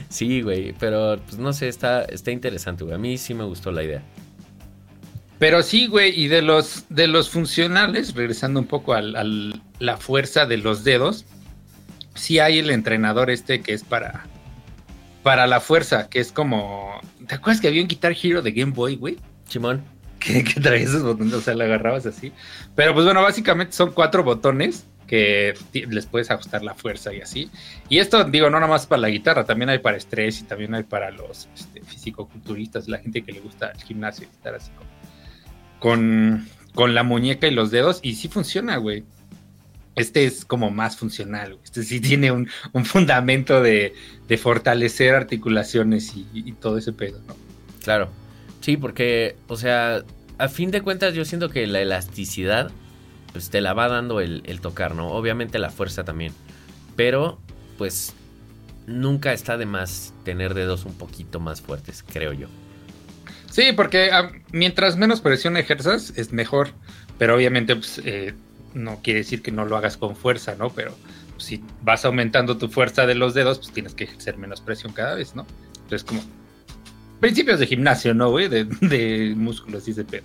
Sí, 0.10 0.42
güey, 0.42 0.74
pero 0.78 1.18
pues 1.26 1.38
no 1.38 1.54
sé, 1.54 1.70
está, 1.70 2.04
está 2.04 2.32
interesante, 2.32 2.84
güey. 2.84 2.96
A 2.96 2.98
mí 2.98 3.18
sí 3.18 3.34
me 3.34 3.46
gustó 3.46 3.72
la 3.72 3.84
idea. 3.84 4.02
Pero 5.40 5.64
sí, 5.64 5.88
güey, 5.88 6.20
y 6.20 6.28
de 6.28 6.42
los, 6.42 6.86
de 6.90 7.08
los 7.08 7.30
funcionales, 7.30 8.14
regresando 8.14 8.60
un 8.60 8.68
poco 8.68 8.94
a 8.94 9.02
la 9.82 9.98
fuerza 9.98 10.46
de 10.46 10.58
los 10.58 10.84
dedos, 10.84 11.26
sí 12.14 12.40
hay 12.40 12.60
el 12.60 12.70
entrenador 12.70 13.32
este 13.32 13.62
que 13.62 13.74
es 13.74 13.84
para, 13.84 14.26
para 15.24 15.48
la 15.48 15.60
fuerza, 15.60 16.08
que 16.08 16.20
es 16.20 16.32
como... 16.32 17.02
¿Te 17.28 17.36
acuerdas 17.36 17.60
que 17.60 17.68
había 17.68 17.82
un 17.82 17.88
Guitar 17.88 18.16
Hero 18.22 18.44
de 18.44 18.52
Game 18.52 18.74
Boy, 18.74 18.96
güey? 18.96 19.18
Simón, 19.48 19.84
Que, 20.20 20.44
que 20.44 20.62
traía 20.62 20.84
esos 20.84 21.02
botones, 21.02 21.34
o 21.34 21.42
sea, 21.42 21.56
le 21.56 21.64
agarrabas 21.64 22.06
así. 22.06 22.32
Pero 22.76 22.94
pues 22.94 23.06
bueno, 23.06 23.24
básicamente 23.24 23.74
son 23.74 23.92
cuatro 23.92 24.24
botones 24.24 24.86
que 25.08 25.56
les 25.74 26.06
puedes 26.06 26.30
ajustar 26.30 26.64
la 26.64 26.76
fuerza 26.76 27.12
y 27.12 27.22
así. 27.22 27.50
Y 27.90 27.98
esto, 27.98 28.24
digo, 28.26 28.52
no 28.52 28.60
nada 28.60 28.72
más 28.72 28.86
para 28.86 29.02
la 29.02 29.10
guitarra, 29.10 29.46
también 29.46 29.70
hay 29.70 29.80
para 29.80 29.98
estrés 29.98 30.42
y 30.42 30.44
también 30.44 30.76
hay 30.76 30.84
para 30.84 31.10
los 31.10 31.50
este, 31.56 31.82
fisicoculturistas, 31.82 32.88
la 32.88 33.00
gente 33.00 33.24
que 33.24 33.32
le 33.32 33.40
gusta 33.40 33.72
el 33.72 33.82
gimnasio 33.82 34.28
y 34.28 34.36
estar 34.36 34.54
así 34.54 34.70
con, 34.74 34.88
con, 35.80 36.48
con 36.76 36.94
la 36.94 37.02
muñeca 37.02 37.48
y 37.48 37.52
los 37.52 37.72
dedos. 37.72 38.00
Y 38.04 38.14
sí 38.14 38.28
funciona, 38.28 38.78
güey. 38.78 39.04
Este 39.96 40.26
es 40.26 40.46
como 40.46 40.72
más 40.72 40.98
funcional. 40.98 41.60
Este 41.64 41.84
sí 41.84 42.00
tiene 42.00 42.32
un, 42.32 42.50
un 42.74 42.86
fundamento 42.86 43.62
de, 43.62 43.94
de 44.28 44.38
fortalecer 44.38 45.14
articulaciones 45.16 46.16
y, 46.16 46.28
y 46.34 46.54
todo 46.54 46.78
ese 46.78 46.94
pedo, 46.94 47.22
¿no? 47.28 47.36
claro. 47.84 48.10
Sí, 48.62 48.78
porque, 48.78 49.36
o 49.48 49.58
sea, 49.58 50.04
a 50.38 50.48
fin 50.48 50.70
de 50.72 50.82
cuentas 50.82 51.14
yo 51.16 51.26
siento 51.26 51.50
que 51.50 51.66
la 51.68 51.82
elasticidad, 51.82 52.72
pues 53.32 53.50
te 53.50 53.60
la 53.60 53.74
va 53.74 53.88
dando 53.88 54.22
el, 54.22 54.44
el 54.46 54.62
tocar, 54.62 54.96
¿no? 54.96 55.10
Obviamente 55.10 55.58
la 55.60 55.72
fuerza 55.72 56.04
también. 56.04 56.34
Pero, 56.96 57.40
pues, 57.78 58.14
nunca 58.86 59.34
está 59.34 59.58
de 59.58 59.66
más 59.66 60.14
tener 60.24 60.54
dedos 60.54 60.86
un 60.86 60.94
poquito 60.94 61.40
más 61.40 61.62
fuertes, 61.62 62.04
creo 62.08 62.34
yo. 62.34 62.48
Sí, 63.50 63.74
porque 63.76 64.12
ah, 64.12 64.32
mientras 64.52 64.96
menos 64.98 65.22
presión 65.22 65.58
ejerzas, 65.58 66.14
es 66.16 66.32
mejor. 66.32 66.70
Pero 67.18 67.36
obviamente, 67.36 67.76
pues, 67.76 68.02
eh, 68.06 68.34
no 68.74 69.00
quiere 69.02 69.20
decir 69.20 69.42
que 69.42 69.52
no 69.52 69.66
lo 69.66 69.78
hagas 69.78 69.98
con 69.98 70.16
fuerza, 70.16 70.56
¿no? 70.56 70.70
Pero 70.70 70.96
pues, 71.34 71.46
si 71.46 71.64
vas 71.82 72.06
aumentando 72.06 72.58
tu 72.58 72.70
fuerza 72.70 73.06
de 73.06 73.16
los 73.16 73.34
dedos, 73.34 73.60
pues 73.60 73.72
tienes 73.72 73.94
que 73.94 74.06
ejercer 74.06 74.38
menos 74.38 74.62
presión 74.62 74.94
cada 74.94 75.16
vez, 75.16 75.36
¿no? 75.36 75.46
Entonces, 75.76 76.04
como 76.04 76.22
principios 77.20 77.60
de 77.60 77.68
gimnasio, 77.68 78.14
¿no, 78.14 78.30
güey? 78.30 78.48
De, 78.48 78.66
de 78.66 79.34
músculos 79.36 79.88
y 79.88 79.92
ese 79.92 80.04
pedo. 80.04 80.24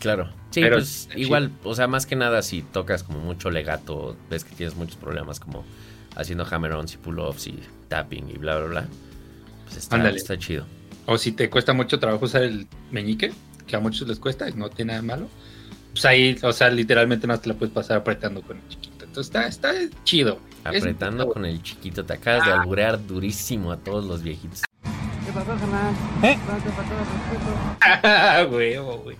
Claro. 0.00 0.30
Sí, 0.50 0.60
Pero 0.60 0.76
pues 0.76 1.08
igual, 1.16 1.50
o 1.64 1.74
sea, 1.74 1.88
más 1.88 2.06
que 2.06 2.14
nada 2.14 2.42
si 2.42 2.62
tocas 2.62 3.02
como 3.02 3.18
mucho 3.20 3.50
legato, 3.50 4.16
ves 4.30 4.44
que 4.44 4.54
tienes 4.54 4.76
muchos 4.76 4.96
problemas 4.96 5.40
como 5.40 5.64
haciendo 6.14 6.46
hammer-ons 6.48 6.94
y 6.94 6.96
pull-offs 6.98 7.46
y 7.46 7.58
tapping 7.88 8.28
y 8.30 8.34
bla, 8.34 8.58
bla, 8.58 8.66
bla. 8.66 8.88
Pues 9.64 9.78
está, 10.22 10.38
chido. 10.38 10.66
O 11.06 11.18
si 11.18 11.32
te 11.32 11.50
cuesta 11.50 11.72
mucho 11.72 11.98
trabajo 11.98 12.26
usar 12.26 12.42
el 12.42 12.66
meñique, 12.90 13.32
que 13.66 13.76
a 13.76 13.80
muchos 13.80 14.06
les 14.06 14.18
cuesta 14.18 14.48
y 14.48 14.52
no 14.52 14.68
tiene 14.70 14.92
nada 14.92 15.00
de 15.00 15.06
malo, 15.06 15.28
pues 15.94 16.04
ahí, 16.04 16.36
o 16.42 16.52
sea, 16.52 16.68
literalmente 16.70 17.26
no 17.26 17.38
te 17.40 17.48
la 17.48 17.54
puedes 17.54 17.72
pasar 17.72 17.96
apretando 17.98 18.42
con 18.42 18.56
el 18.58 18.68
chiquito. 18.68 19.04
Entonces 19.04 19.26
está, 19.26 19.46
está 19.46 19.72
chido. 20.04 20.38
Es- 20.70 20.82
Apretando 20.82 21.28
con 21.28 21.44
el 21.46 21.62
chiquito, 21.62 22.04
te 22.04 22.14
acabas 22.14 22.44
de 22.46 22.52
Ah. 22.52 22.60
alburear 22.60 23.06
durísimo 23.06 23.70
a 23.72 23.76
todos 23.76 24.04
los 24.04 24.22
viejitos. 24.22 24.62
Ah, 27.80 28.46
huevo, 28.50 28.98
güey. 28.98 29.16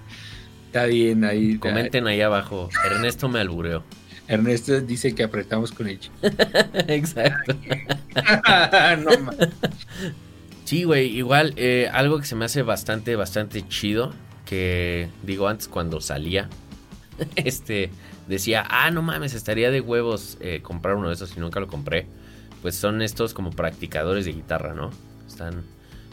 Está 0.66 0.86
bien 0.86 1.24
ahí. 1.24 1.58
Comenten 1.58 2.06
ahí 2.06 2.20
abajo, 2.20 2.68
Ernesto 2.84 3.28
me 3.28 3.40
albureó. 3.40 3.84
Ernesto 4.26 4.80
dice 4.80 5.14
que 5.14 5.22
apretamos 5.22 5.70
con 5.72 5.86
el 5.88 6.00
chiquito. 6.00 6.28
Exacto. 6.88 7.54
no 9.04 9.18
mames. 9.20 9.48
Sí, 10.64 10.84
güey, 10.84 11.08
igual 11.16 11.52
eh, 11.56 11.90
algo 11.92 12.18
que 12.18 12.24
se 12.24 12.34
me 12.34 12.46
hace 12.46 12.62
bastante, 12.62 13.16
bastante 13.16 13.66
chido, 13.68 14.14
que 14.46 15.08
digo 15.22 15.46
antes 15.46 15.68
cuando 15.68 16.00
salía, 16.00 16.48
este, 17.36 17.90
decía, 18.28 18.64
ah, 18.68 18.90
no 18.90 19.02
mames, 19.02 19.34
estaría 19.34 19.70
de 19.70 19.80
huevos 19.80 20.38
eh, 20.40 20.60
comprar 20.62 20.96
uno 20.96 21.08
de 21.08 21.14
esos 21.14 21.36
y 21.36 21.40
nunca 21.40 21.60
lo 21.60 21.68
compré. 21.68 22.06
Pues 22.62 22.74
son 22.74 23.02
estos 23.02 23.34
como 23.34 23.50
practicadores 23.50 24.24
de 24.24 24.32
guitarra, 24.32 24.74
¿no? 24.74 24.90
Están, 25.26 25.62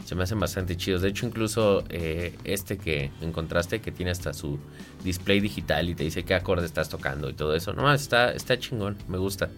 se 0.04 0.14
me 0.14 0.24
hacen 0.24 0.38
bastante 0.38 0.76
chidos. 0.76 1.02
De 1.02 1.08
hecho, 1.08 1.26
incluso 1.26 1.84
eh, 1.88 2.36
este 2.44 2.76
que 2.76 3.10
encontraste, 3.22 3.80
que 3.80 3.90
tiene 3.90 4.10
hasta 4.10 4.32
su 4.34 4.58
display 5.02 5.40
digital 5.40 5.88
y 5.88 5.94
te 5.94 6.04
dice 6.04 6.24
qué 6.24 6.34
acorde 6.34 6.66
estás 6.66 6.88
tocando 6.88 7.30
y 7.30 7.32
todo 7.32 7.54
eso. 7.54 7.72
No, 7.72 7.82
mames, 7.82 8.02
está, 8.02 8.32
está 8.32 8.58
chingón, 8.58 8.96
me 9.08 9.16
gusta. 9.18 9.50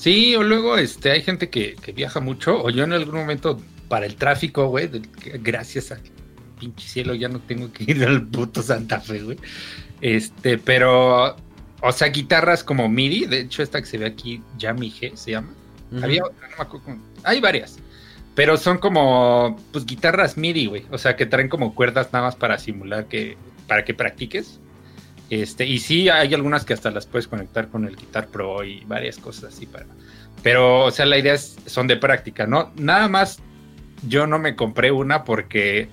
Sí, 0.00 0.34
o 0.34 0.42
luego 0.42 0.78
este, 0.78 1.10
hay 1.10 1.22
gente 1.22 1.50
que, 1.50 1.76
viaja 1.94 2.20
mucho, 2.20 2.60
o 2.62 2.70
yo 2.70 2.84
en 2.84 2.94
algún 2.94 3.16
momento 3.16 3.60
para 3.86 4.06
el 4.06 4.16
tráfico, 4.16 4.66
güey, 4.68 4.88
gracias 5.42 5.92
al 5.92 6.00
pinche 6.58 6.88
cielo 6.88 7.14
ya 7.14 7.28
no 7.28 7.40
tengo 7.40 7.70
que 7.70 7.84
ir 7.84 8.02
al 8.04 8.26
puto 8.26 8.62
Santa 8.62 8.98
Fe, 9.00 9.22
güey. 9.22 9.36
Este, 10.00 10.58
pero, 10.58 11.36
o 11.82 11.92
sea, 11.92 12.08
guitarras 12.08 12.64
como 12.64 12.88
MIDI, 12.88 13.26
de 13.26 13.40
hecho 13.40 13.62
esta 13.62 13.80
que 13.80 13.86
se 13.86 13.98
ve 13.98 14.06
aquí, 14.06 14.42
Yami 14.58 14.90
G 14.90 15.14
se 15.14 15.32
llama. 15.32 15.52
Había 16.02 16.24
otra, 16.24 16.48
no 16.48 16.56
me 16.56 16.62
acuerdo 16.62 16.98
Hay 17.24 17.40
varias. 17.40 17.78
Pero 18.34 18.56
son 18.56 18.78
como, 18.78 19.58
pues, 19.72 19.86
guitarras 19.86 20.36
MIDI, 20.36 20.66
güey. 20.66 20.86
O 20.90 20.98
sea, 20.98 21.16
que 21.16 21.26
traen 21.26 21.48
como 21.48 21.74
cuerdas 21.74 22.12
nada 22.12 22.26
más 22.26 22.36
para 22.36 22.58
simular 22.58 23.06
que, 23.06 23.36
para 23.66 23.84
que 23.84 23.92
practiques. 23.92 24.60
Este, 25.30 25.66
y 25.66 25.78
sí, 25.78 26.08
hay 26.08 26.34
algunas 26.34 26.64
que 26.64 26.72
hasta 26.72 26.90
las 26.90 27.06
puedes 27.06 27.28
conectar 27.28 27.68
con 27.68 27.84
el 27.84 27.96
Guitar 27.96 28.28
Pro 28.28 28.64
y 28.64 28.84
varias 28.86 29.18
cosas 29.18 29.54
así 29.54 29.66
para. 29.66 29.86
Pero, 30.42 30.84
o 30.84 30.90
sea, 30.90 31.06
la 31.06 31.18
idea 31.18 31.34
es, 31.34 31.56
son 31.66 31.86
de 31.86 31.96
práctica, 31.96 32.46
¿no? 32.46 32.72
Nada 32.76 33.08
más, 33.08 33.40
yo 34.08 34.26
no 34.26 34.38
me 34.38 34.56
compré 34.56 34.90
una 34.90 35.24
porque, 35.24 35.88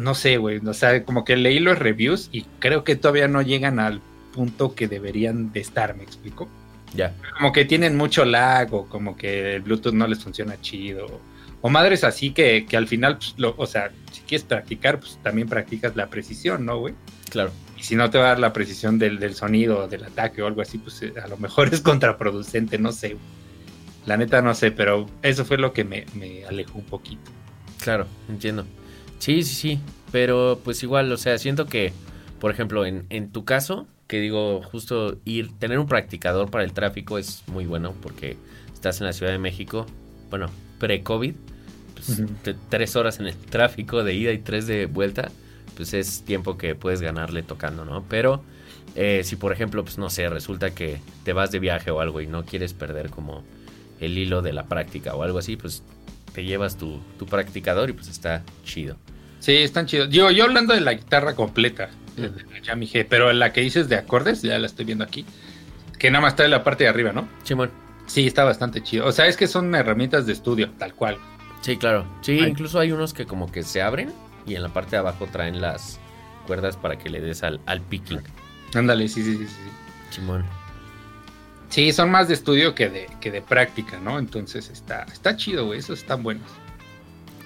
no 0.00 0.14
sé, 0.14 0.36
güey. 0.38 0.58
O 0.66 0.74
sea, 0.74 1.04
como 1.04 1.24
que 1.24 1.36
leí 1.36 1.58
los 1.60 1.78
reviews 1.78 2.28
y 2.32 2.42
creo 2.58 2.82
que 2.84 2.96
todavía 2.96 3.28
no 3.28 3.42
llegan 3.42 3.78
al 3.78 4.00
punto 4.32 4.74
que 4.74 4.88
deberían 4.88 5.52
de 5.52 5.60
estar, 5.60 5.96
¿me 5.96 6.02
explico? 6.02 6.48
Ya, 6.94 7.14
como 7.38 7.52
que 7.52 7.64
tienen 7.64 7.96
mucho 7.96 8.24
lag 8.24 8.72
o 8.74 8.86
como 8.88 9.16
que 9.16 9.54
el 9.56 9.62
Bluetooth 9.62 9.92
no 9.94 10.06
les 10.08 10.22
funciona 10.22 10.60
chido. 10.60 11.20
O 11.60 11.68
madres 11.68 12.02
así 12.04 12.30
que, 12.30 12.66
que 12.66 12.76
al 12.76 12.88
final, 12.88 13.18
pues, 13.18 13.34
lo- 13.36 13.54
o 13.58 13.66
sea, 13.66 13.90
si 14.12 14.22
quieres 14.22 14.44
practicar, 14.44 14.98
pues 14.98 15.18
también 15.22 15.48
practicas 15.48 15.94
la 15.94 16.08
precisión, 16.08 16.64
¿no, 16.66 16.78
güey? 16.78 16.94
claro. 17.28 17.52
Y 17.78 17.82
si 17.82 17.96
no 17.96 18.10
te 18.10 18.18
va 18.18 18.24
a 18.24 18.28
dar 18.28 18.38
la 18.40 18.52
precisión 18.52 18.98
del, 18.98 19.18
del 19.18 19.34
sonido, 19.34 19.88
del 19.88 20.04
ataque 20.04 20.42
o 20.42 20.46
algo 20.46 20.60
así, 20.60 20.76
pues 20.78 21.00
eh, 21.02 21.14
a 21.22 21.28
lo 21.28 21.36
mejor 21.38 21.72
es 21.72 21.80
contraproducente, 21.80 22.76
no 22.78 22.92
sé. 22.92 23.10
güey. 23.10 23.20
La 24.06 24.16
neta 24.18 24.42
no 24.42 24.54
sé, 24.54 24.70
pero 24.70 25.06
eso 25.22 25.44
fue 25.46 25.56
lo 25.58 25.72
que 25.72 25.84
me, 25.84 26.04
me 26.14 26.44
alejó 26.44 26.78
un 26.78 26.84
poquito. 26.84 27.30
Claro, 27.82 28.06
entiendo. 28.28 28.66
Sí, 29.20 29.44
sí, 29.44 29.54
sí. 29.54 29.80
Pero 30.10 30.60
pues 30.64 30.82
igual, 30.82 31.12
o 31.12 31.16
sea, 31.16 31.38
siento 31.38 31.66
que, 31.66 31.92
por 32.40 32.50
ejemplo, 32.50 32.84
en, 32.84 33.06
en 33.10 33.30
tu 33.30 33.44
caso, 33.44 33.86
que 34.08 34.18
digo, 34.18 34.60
justo 34.62 35.18
ir, 35.24 35.56
tener 35.58 35.78
un 35.78 35.86
practicador 35.86 36.50
para 36.50 36.64
el 36.64 36.72
tráfico 36.72 37.16
es 37.16 37.44
muy 37.46 37.64
bueno 37.64 37.94
porque 38.02 38.36
estás 38.74 39.00
en 39.00 39.06
la 39.06 39.12
Ciudad 39.12 39.30
de 39.30 39.38
México, 39.38 39.86
bueno, 40.30 40.50
pre-COVID, 40.80 41.34
pues, 41.94 42.22
tres 42.68 42.96
horas 42.96 43.20
en 43.20 43.28
el 43.28 43.36
tráfico 43.36 44.02
de 44.02 44.14
ida 44.14 44.32
y 44.32 44.38
tres 44.38 44.66
de 44.66 44.86
vuelta, 44.86 45.30
pues 45.76 45.94
es 45.94 46.24
tiempo 46.24 46.58
que 46.58 46.74
puedes 46.74 47.00
ganarle 47.00 47.44
tocando, 47.44 47.84
¿no? 47.84 48.04
Pero 48.08 48.42
eh, 48.96 49.22
si 49.22 49.36
por 49.36 49.52
ejemplo, 49.52 49.84
pues 49.84 49.98
no 49.98 50.10
sé, 50.10 50.28
resulta 50.28 50.70
que 50.70 50.98
te 51.24 51.32
vas 51.32 51.52
de 51.52 51.60
viaje 51.60 51.90
o 51.90 52.00
algo 52.00 52.20
y 52.20 52.26
no 52.26 52.44
quieres 52.44 52.74
perder 52.74 53.10
como 53.10 53.44
el 54.00 54.18
hilo 54.18 54.42
de 54.42 54.52
la 54.52 54.64
práctica 54.64 55.14
o 55.14 55.22
algo 55.22 55.38
así, 55.38 55.56
pues 55.56 55.84
te 56.34 56.44
llevas 56.44 56.76
tu, 56.76 57.00
tu 57.18 57.26
practicador 57.26 57.90
y 57.90 57.92
pues 57.92 58.08
está 58.08 58.42
chido. 58.64 58.96
Sí, 59.40 59.56
están 59.56 59.86
chidos. 59.86 60.10
Yo, 60.10 60.30
yo 60.30 60.44
hablando 60.44 60.74
de 60.74 60.80
la 60.80 60.94
guitarra 60.94 61.34
completa, 61.34 61.90
de 62.16 62.28
la 62.28 62.60
Yami 62.60 62.86
G, 62.86 63.06
pero 63.08 63.32
la 63.32 63.52
que 63.52 63.62
dices 63.62 63.88
de 63.88 63.96
acordes, 63.96 64.42
ya 64.42 64.58
la 64.58 64.66
estoy 64.66 64.84
viendo 64.84 65.04
aquí, 65.04 65.24
que 65.98 66.10
nada 66.10 66.22
más 66.22 66.32
está 66.34 66.44
en 66.44 66.50
la 66.50 66.62
parte 66.62 66.84
de 66.84 66.90
arriba, 66.90 67.12
¿no? 67.12 67.28
Simón. 67.42 67.70
Sí, 68.06 68.26
está 68.26 68.44
bastante 68.44 68.82
chido. 68.82 69.06
O 69.06 69.12
sea, 69.12 69.26
es 69.26 69.36
que 69.36 69.46
son 69.46 69.74
herramientas 69.74 70.26
de 70.26 70.32
estudio, 70.32 70.70
tal 70.78 70.94
cual. 70.94 71.16
Sí, 71.60 71.76
claro. 71.76 72.06
Sí, 72.22 72.38
Ay. 72.42 72.50
incluso 72.50 72.78
hay 72.78 72.92
unos 72.92 73.14
que 73.14 73.24
como 73.26 73.50
que 73.52 73.62
se 73.62 73.82
abren 73.82 74.12
y 74.46 74.54
en 74.56 74.62
la 74.62 74.70
parte 74.70 74.92
de 74.92 74.96
abajo 74.98 75.28
traen 75.30 75.60
las 75.60 76.00
cuerdas 76.46 76.76
para 76.76 76.98
que 76.98 77.08
le 77.10 77.20
des 77.20 77.42
al, 77.42 77.60
al 77.66 77.80
picking. 77.80 78.20
Ándale, 78.74 79.08
sí, 79.08 79.22
sí, 79.22 79.36
sí, 79.36 79.46
sí. 79.46 79.54
Simón. 80.10 80.44
Sí, 81.70 81.92
son 81.92 82.10
más 82.10 82.28
de 82.28 82.34
estudio 82.34 82.74
que 82.74 82.88
de, 82.88 83.06
que 83.20 83.30
de 83.30 83.42
práctica, 83.42 83.98
¿no? 84.00 84.18
Entonces 84.18 84.68
está, 84.68 85.04
está 85.04 85.36
chido, 85.36 85.66
güey. 85.66 85.78
Esos 85.78 86.00
están 86.00 86.22
buenos. 86.22 86.46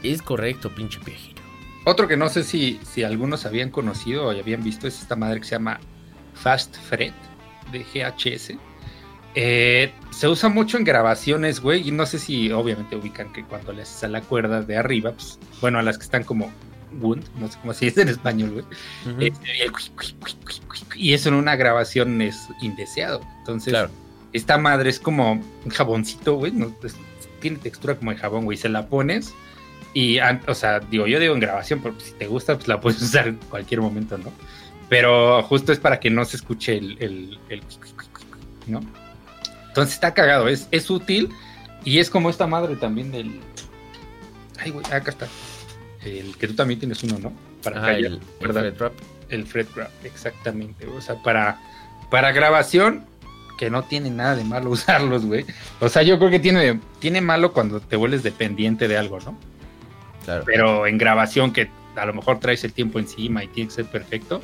Es 0.03 0.23
correcto, 0.23 0.75
pinche 0.75 0.99
viejito. 1.05 1.43
Otro 1.85 2.09
que 2.09 2.17
no 2.17 2.31
sé 2.31 2.43
si, 2.43 2.81
si 2.91 3.05
algunos 3.05 3.45
habían 3.45 3.71
conocido 3.71 4.27
o 4.27 4.31
habían 4.31 4.65
visto 4.65 4.89
es 4.89 5.01
esta 5.01 5.17
madre 5.17 5.41
que 5.41 5.47
se 5.47 5.53
llama 5.53 5.79
Fast 6.35 6.77
Fret 6.89 7.13
de 7.71 7.81
GHS. 7.85 8.55
Eh, 9.35 9.93
se 10.11 10.29
usa 10.29 10.49
mucho 10.49 10.79
en 10.79 10.85
grabaciones, 10.85 11.61
güey, 11.61 11.87
y 11.87 11.91
no 11.91 12.07
sé 12.07 12.19
si 12.19 12.51
obviamente 12.53 12.97
ubican 12.97 13.33
que 13.33 13.45
cuando 13.45 13.73
le 13.73 13.83
haces 13.83 14.05
a 14.05 14.09
la 14.09 14.23
cuerda 14.23 14.63
de 14.63 14.77
arriba, 14.77 15.13
pues, 15.13 15.39
bueno, 15.61 15.79
a 15.79 15.83
las 15.83 15.99
que 15.99 16.05
están 16.05 16.25
como 16.25 16.51
wound, 17.01 17.25
no 17.39 17.49
sé 17.49 17.59
cómo 17.61 17.75
se 17.75 17.87
dice 17.87 18.03
en 18.03 18.09
español, 18.09 18.53
güey. 18.53 18.65
Este, 19.27 19.49
y 20.97 21.13
eso 21.13 21.29
en 21.29 21.35
una 21.35 21.57
grabación 21.57 22.23
es 22.23 22.49
indeseado. 22.63 23.21
Entonces, 23.41 23.73
Claro. 23.73 23.91
Esta 24.35 24.59
madre 24.59 24.91
es 24.91 25.01
como 25.01 25.33
un 25.33 25.71
jaboncito, 25.71 26.35
güey. 26.35 26.53
no, 26.53 26.75
es- 26.85 26.97
tiene 27.41 27.57
textura 27.59 27.95
como 27.97 28.11
de 28.11 28.17
jabón, 28.19 28.45
güey. 28.45 28.57
Se 28.59 28.69
la 28.69 28.87
pones 28.89 29.33
y, 29.95 30.19
o 30.47 30.55
sea, 30.55 30.81
digo, 30.81 31.07
yo 31.07 31.19
digo 31.21 31.35
en 31.35 31.41
grabación, 31.41 31.81
pero 31.83 31.95
si 32.01 32.13
te 32.13 32.27
gusta, 32.27 32.55
pues 32.57 32.69
la 32.69 32.81
puedes 32.81 33.01
usar 33.03 33.29
en 33.29 33.37
cualquier 33.37 33.81
momento, 33.81 34.19
¿no? 34.19 34.33
Pero 34.89 35.43
justo 35.45 35.73
es 35.73 35.79
para 35.79 35.99
que 36.01 36.11
no 36.11 36.25
se 36.27 36.37
escuche 36.37 36.77
el, 36.77 36.97
el, 37.01 37.39
el 37.49 37.63
¿no? 38.67 38.81
Entonces 39.69 39.95
está 39.95 40.15
cagado, 40.15 40.49
es, 40.49 40.69
es 40.71 40.89
útil 40.91 41.31
y 41.85 41.99
es 41.99 42.09
como 42.11 42.31
esta 42.31 42.47
madre 42.47 42.77
también 42.77 43.11
del... 43.11 43.41
Ay, 44.59 44.71
güey, 44.71 44.85
acá 44.87 45.11
está. 45.11 45.27
El 46.05 46.37
que 46.37 46.49
tú 46.49 46.55
también 46.55 46.79
tienes 46.81 47.03
uno, 47.03 47.19
¿no? 47.19 47.33
Para 47.63 47.79
Ah, 47.83 47.87
callar, 47.87 48.13
el, 48.13 48.21
el 48.41 48.53
fret 48.53 48.77
trap. 48.77 48.93
El 49.31 49.47
Fred 49.47 49.67
Grab, 49.75 49.91
exactamente. 50.05 50.87
O 50.87 51.01
sea, 51.01 51.17
para, 51.23 51.59
para 52.11 52.31
grabación, 52.33 53.05
que 53.59 53.71
no 53.71 53.83
tiene 53.85 54.11
nada 54.11 54.37
de 54.37 54.45
malo 54.45 54.71
usarlos, 54.73 55.25
güey. 55.25 55.45
O 55.81 55.89
sea, 55.89 56.03
yo 56.03 56.19
creo 56.19 56.31
que 56.31 56.41
tiene, 56.41 56.81
tiene 56.99 57.21
malo 57.21 57.53
cuando 57.53 57.81
te 57.81 57.97
vuelves 57.97 58.23
dependiente 58.23 58.89
de 58.89 58.97
algo, 58.97 59.21
¿no? 59.21 59.39
Claro. 60.25 60.45
Pero 60.47 60.87
en 60.87 60.99
grabación, 60.99 61.53
que 61.53 61.69
a 61.97 62.07
lo 62.07 62.15
mejor 62.15 62.41
traes 62.41 62.65
el 62.65 62.73
tiempo 62.73 62.99
encima 62.99 63.45
y 63.45 63.49
tiene 63.49 63.69
que 63.69 63.75
ser 63.75 63.87
perfecto, 63.87 64.41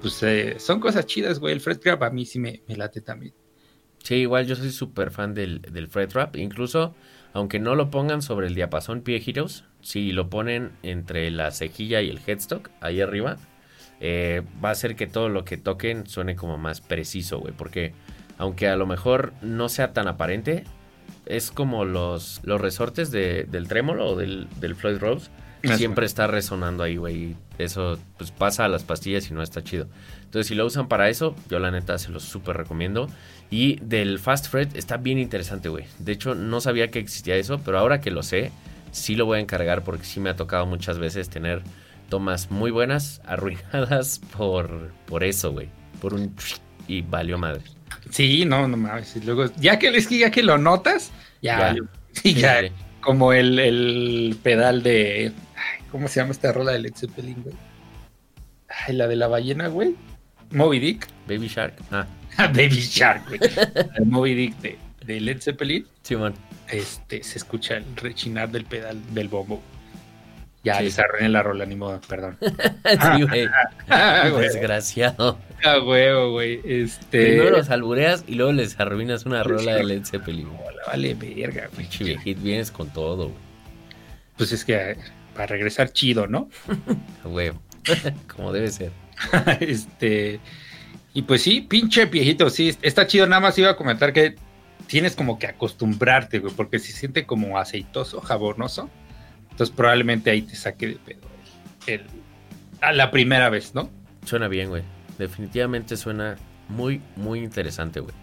pues 0.00 0.22
eh, 0.22 0.56
son 0.58 0.80
cosas 0.80 1.06
chidas, 1.06 1.38
güey. 1.38 1.52
El 1.52 1.60
Fred 1.60 1.80
Grab 1.82 2.04
a 2.04 2.10
mí 2.10 2.24
sí 2.24 2.38
me, 2.38 2.62
me 2.68 2.76
late 2.76 3.00
también. 3.00 3.34
Sí, 4.06 4.14
igual 4.14 4.46
yo 4.46 4.54
soy 4.54 4.70
súper 4.70 5.10
fan 5.10 5.34
del, 5.34 5.60
del 5.60 5.88
fret 5.88 6.12
trap. 6.12 6.36
Incluso, 6.36 6.94
aunque 7.32 7.58
no 7.58 7.74
lo 7.74 7.90
pongan 7.90 8.22
sobre 8.22 8.46
el 8.46 8.54
diapasón 8.54 9.00
pie 9.00 9.18
giros, 9.18 9.64
si 9.80 10.12
lo 10.12 10.30
ponen 10.30 10.70
entre 10.84 11.28
la 11.32 11.50
cejilla 11.50 12.00
y 12.02 12.10
el 12.10 12.20
headstock, 12.24 12.70
ahí 12.80 13.00
arriba, 13.00 13.36
eh, 13.98 14.42
va 14.64 14.68
a 14.68 14.72
hacer 14.72 14.94
que 14.94 15.08
todo 15.08 15.28
lo 15.28 15.44
que 15.44 15.56
toquen 15.56 16.06
suene 16.06 16.36
como 16.36 16.56
más 16.56 16.80
preciso, 16.80 17.40
güey. 17.40 17.52
Porque 17.52 17.94
aunque 18.38 18.68
a 18.68 18.76
lo 18.76 18.86
mejor 18.86 19.32
no 19.42 19.68
sea 19.68 19.92
tan 19.92 20.08
aparente, 20.08 20.64
es 21.26 21.50
como 21.50 21.84
los, 21.84 22.40
los 22.44 22.60
resortes 22.60 23.10
de- 23.10 23.44
del 23.44 23.68
trémolo 23.68 24.06
o 24.10 24.16
del, 24.16 24.48
del 24.60 24.74
Floyd 24.74 24.98
Rose. 24.98 25.30
Eso. 25.62 25.78
Siempre 25.78 26.06
está 26.06 26.26
resonando 26.28 26.84
ahí, 26.84 26.96
güey. 26.96 27.34
Eso 27.58 27.98
pues 28.18 28.30
pasa 28.30 28.64
a 28.66 28.68
las 28.68 28.84
pastillas 28.84 29.28
y 29.30 29.34
no 29.34 29.42
está 29.42 29.64
chido. 29.64 29.88
Entonces, 30.24 30.46
si 30.46 30.54
lo 30.54 30.64
usan 30.66 30.86
para 30.86 31.08
eso, 31.08 31.34
yo 31.48 31.58
la 31.58 31.70
neta 31.72 31.98
se 31.98 32.10
los 32.10 32.22
súper 32.22 32.56
recomiendo. 32.56 33.08
Y 33.50 33.76
del 33.80 34.18
Fast 34.20 34.48
Fret 34.48 34.76
está 34.76 34.96
bien 34.98 35.18
interesante, 35.18 35.68
güey. 35.68 35.86
De 35.98 36.12
hecho, 36.12 36.34
no 36.36 36.60
sabía 36.60 36.90
que 36.90 36.98
existía 37.00 37.36
eso, 37.36 37.60
pero 37.64 37.78
ahora 37.78 38.00
que 38.00 38.10
lo 38.12 38.22
sé, 38.22 38.52
sí 38.92 39.16
lo 39.16 39.26
voy 39.26 39.38
a 39.38 39.40
encargar 39.40 39.82
porque 39.82 40.04
sí 40.04 40.20
me 40.20 40.30
ha 40.30 40.36
tocado 40.36 40.66
muchas 40.66 40.98
veces 40.98 41.28
tener 41.30 41.62
tomas 42.10 42.50
muy 42.50 42.70
buenas 42.70 43.20
arruinadas 43.24 44.20
por, 44.36 44.92
por 45.06 45.24
eso, 45.24 45.50
güey. 45.52 45.68
Por 46.00 46.14
un... 46.14 46.32
Y 46.88 47.02
valió 47.02 47.36
madre. 47.38 47.62
Sí, 48.10 48.44
no, 48.44 48.68
no 48.68 48.76
mames. 48.76 49.16
y 49.16 49.20
Luego, 49.20 49.46
ya 49.56 49.78
que, 49.78 49.88
es 49.88 50.06
que 50.06 50.18
ya 50.18 50.30
que 50.30 50.42
lo 50.42 50.58
notas, 50.58 51.10
ya. 51.42 51.74
Sí, 52.12 52.34
ya, 52.34 52.60
Sí, 52.62 52.68
como 53.00 53.32
el, 53.32 53.58
el 53.58 54.38
pedal 54.42 54.82
de. 54.82 55.32
ay, 55.54 55.84
¿Cómo 55.90 56.08
se 56.08 56.20
llama 56.20 56.32
esta 56.32 56.52
rola 56.52 56.72
de 56.72 56.80
Led 56.80 56.94
Zeppelin, 56.94 57.42
güey? 57.42 57.54
Ay, 58.68 58.94
la 58.94 59.06
de 59.06 59.16
la 59.16 59.28
ballena, 59.28 59.68
güey. 59.68 59.94
Moby 60.50 60.78
Dick. 60.78 61.06
Baby 61.28 61.48
Shark. 61.48 61.74
Ah, 61.90 62.06
Baby 62.38 62.80
Shark, 62.80 63.26
güey. 63.28 63.40
El 63.96 64.06
Moby 64.06 64.34
Dick 64.34 64.56
de, 64.58 64.78
de 65.04 65.20
Led 65.20 65.40
Zeppelin. 65.40 65.86
Simón. 66.02 66.34
Este, 66.68 67.22
se 67.22 67.38
escucha 67.38 67.76
el 67.76 67.84
rechinar 67.96 68.50
del 68.50 68.64
pedal 68.64 68.98
del 69.14 69.28
bombo. 69.28 69.62
Ya, 70.66 70.78
Sí. 70.78 70.84
les 70.84 70.98
arruiné 70.98 71.28
la 71.28 71.42
rola, 71.44 71.64
ni 71.64 71.76
modo, 71.76 72.00
perdón. 72.08 72.36
sí, 72.40 73.22
güey. 73.22 73.46
Ah. 73.88 74.28
Desgraciado. 74.36 75.38
Ah, 75.64 75.78
huevo, 75.80 76.32
güey. 76.32 76.60
Este. 76.64 77.24
Primero 77.26 77.50
los 77.56 77.70
albureas 77.70 78.24
y 78.26 78.34
luego 78.34 78.50
les 78.52 78.78
arruinas 78.80 79.26
una 79.26 79.44
rola 79.44 79.76
de 79.76 79.84
Led 79.84 80.04
Zeppelin. 80.04 80.48
vale, 80.88 81.14
verga, 81.14 81.68
güey. 81.72 81.86
Pinche 81.86 82.02
viejito, 82.04 82.40
vienes 82.42 82.70
con 82.72 82.92
todo, 82.92 83.28
güey. 83.28 83.38
Pues 84.36 84.50
es 84.50 84.64
que 84.64 84.96
para 85.34 85.46
regresar 85.46 85.92
chido, 85.92 86.26
¿no? 86.26 86.48
A 87.24 87.28
huevo. 87.28 87.62
Como 88.34 88.52
debe 88.52 88.68
ser. 88.72 88.90
este. 89.60 90.40
Y 91.14 91.22
pues 91.22 91.42
sí, 91.42 91.60
pinche 91.62 92.06
viejito, 92.06 92.50
sí, 92.50 92.76
está 92.82 93.06
chido. 93.06 93.26
Nada 93.28 93.40
más 93.40 93.56
iba 93.56 93.70
a 93.70 93.76
comentar 93.76 94.12
que 94.12 94.34
tienes 94.88 95.14
como 95.14 95.38
que 95.38 95.46
acostumbrarte, 95.46 96.40
güey, 96.40 96.52
porque 96.54 96.78
se 96.80 96.92
siente 96.92 97.24
como 97.24 97.56
aceitoso, 97.58 98.20
jabonoso. 98.20 98.90
Entonces 99.56 99.74
probablemente 99.74 100.30
ahí 100.30 100.42
te 100.42 100.54
saque 100.54 100.88
de 100.88 100.96
pedo 100.96 101.20
el, 101.86 102.02
a 102.82 102.92
la 102.92 103.10
primera 103.10 103.48
vez, 103.48 103.74
¿no? 103.74 103.88
Suena 104.26 104.48
bien, 104.48 104.68
güey. 104.68 104.82
Definitivamente 105.18 105.96
suena 105.96 106.36
muy, 106.68 107.00
muy 107.16 107.38
interesante, 107.38 108.00
güey. 108.00 108.14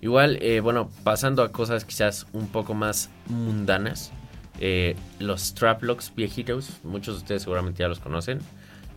Igual, 0.00 0.38
eh, 0.40 0.60
bueno, 0.60 0.90
pasando 1.04 1.42
a 1.42 1.52
cosas 1.52 1.84
quizás 1.84 2.26
un 2.32 2.48
poco 2.48 2.72
más 2.72 3.10
mundanas. 3.26 4.12
eh, 4.60 4.96
los 5.18 5.42
straplocks 5.42 6.12
viejitos, 6.16 6.80
muchos 6.84 7.16
de 7.16 7.18
ustedes 7.22 7.42
seguramente 7.42 7.80
ya 7.80 7.88
los 7.88 8.00
conocen. 8.00 8.40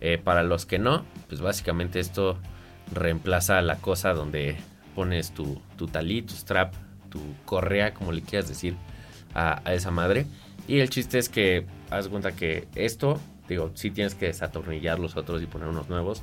Eh, 0.00 0.18
para 0.18 0.42
los 0.42 0.66
que 0.66 0.78
no, 0.78 1.04
pues 1.28 1.40
básicamente 1.40 2.00
esto 2.00 2.38
reemplaza 2.92 3.60
la 3.62 3.76
cosa 3.76 4.14
donde 4.14 4.56
pones 4.94 5.32
tu, 5.32 5.60
tu 5.76 5.86
talí, 5.86 6.22
tu 6.22 6.34
strap, 6.34 6.74
tu 7.10 7.20
correa, 7.44 7.94
como 7.94 8.12
le 8.12 8.22
quieras 8.22 8.48
decir, 8.48 8.74
a 9.34 9.62
esa 9.72 9.90
madre. 9.90 10.26
Y 10.66 10.80
el 10.80 10.90
chiste 10.90 11.18
es 11.18 11.28
que, 11.28 11.66
haz 11.92 12.08
cuenta 12.08 12.32
que 12.32 12.66
esto, 12.74 13.20
digo, 13.48 13.70
sí 13.74 13.90
tienes 13.90 14.14
que 14.14 14.26
desatornillar 14.26 14.98
los 14.98 15.16
otros 15.16 15.42
y 15.42 15.46
poner 15.46 15.68
unos 15.68 15.88
nuevos. 15.88 16.22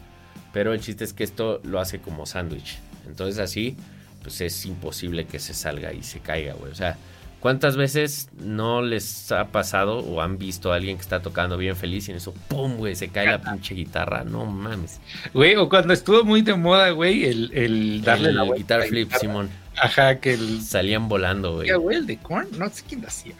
Pero 0.53 0.73
el 0.73 0.81
chiste 0.81 1.03
es 1.03 1.13
que 1.13 1.23
esto 1.23 1.61
lo 1.63 1.79
hace 1.79 1.99
como 1.99 2.25
sándwich. 2.25 2.79
Entonces 3.07 3.39
así, 3.39 3.75
pues 4.23 4.41
es 4.41 4.65
imposible 4.65 5.25
que 5.25 5.39
se 5.39 5.53
salga 5.53 5.93
y 5.93 6.03
se 6.03 6.19
caiga, 6.19 6.53
güey. 6.53 6.71
O 6.71 6.75
sea, 6.75 6.97
¿cuántas 7.39 7.77
veces 7.77 8.29
no 8.39 8.81
les 8.81 9.31
ha 9.31 9.47
pasado 9.47 9.99
o 9.99 10.21
han 10.21 10.37
visto 10.37 10.71
a 10.71 10.75
alguien 10.75 10.97
que 10.97 11.01
está 11.01 11.21
tocando 11.21 11.57
bien 11.57 11.75
feliz 11.75 12.07
y 12.07 12.11
en 12.11 12.17
eso, 12.17 12.33
¡pum, 12.47 12.77
güey! 12.77 12.95
Se 12.95 13.09
cae 13.09 13.27
la 13.27 13.41
pinche 13.51 13.75
guitarra. 13.75 14.23
No 14.23 14.45
mames. 14.45 14.99
Güey, 15.33 15.55
o 15.55 15.69
cuando 15.69 15.93
estuvo 15.93 16.23
muy 16.23 16.41
de 16.41 16.55
moda, 16.55 16.89
güey, 16.91 17.25
el, 17.25 17.51
el 17.53 18.01
darle 18.01 18.29
el 18.29 18.35
la 18.35 18.45
guitar 18.45 18.83
flip, 18.83 19.05
guitarra. 19.07 19.19
Simón. 19.19 19.49
Ajá, 19.77 20.19
que 20.19 20.33
el. 20.33 20.61
Salían 20.61 21.07
volando, 21.07 21.55
güey, 21.55 21.69
el 21.69 22.05
de 22.05 22.17
Korn, 22.17 22.47
no 22.57 22.69
sé 22.69 22.83
quién 22.87 23.01
lo 23.01 23.07
hacía. 23.07 23.35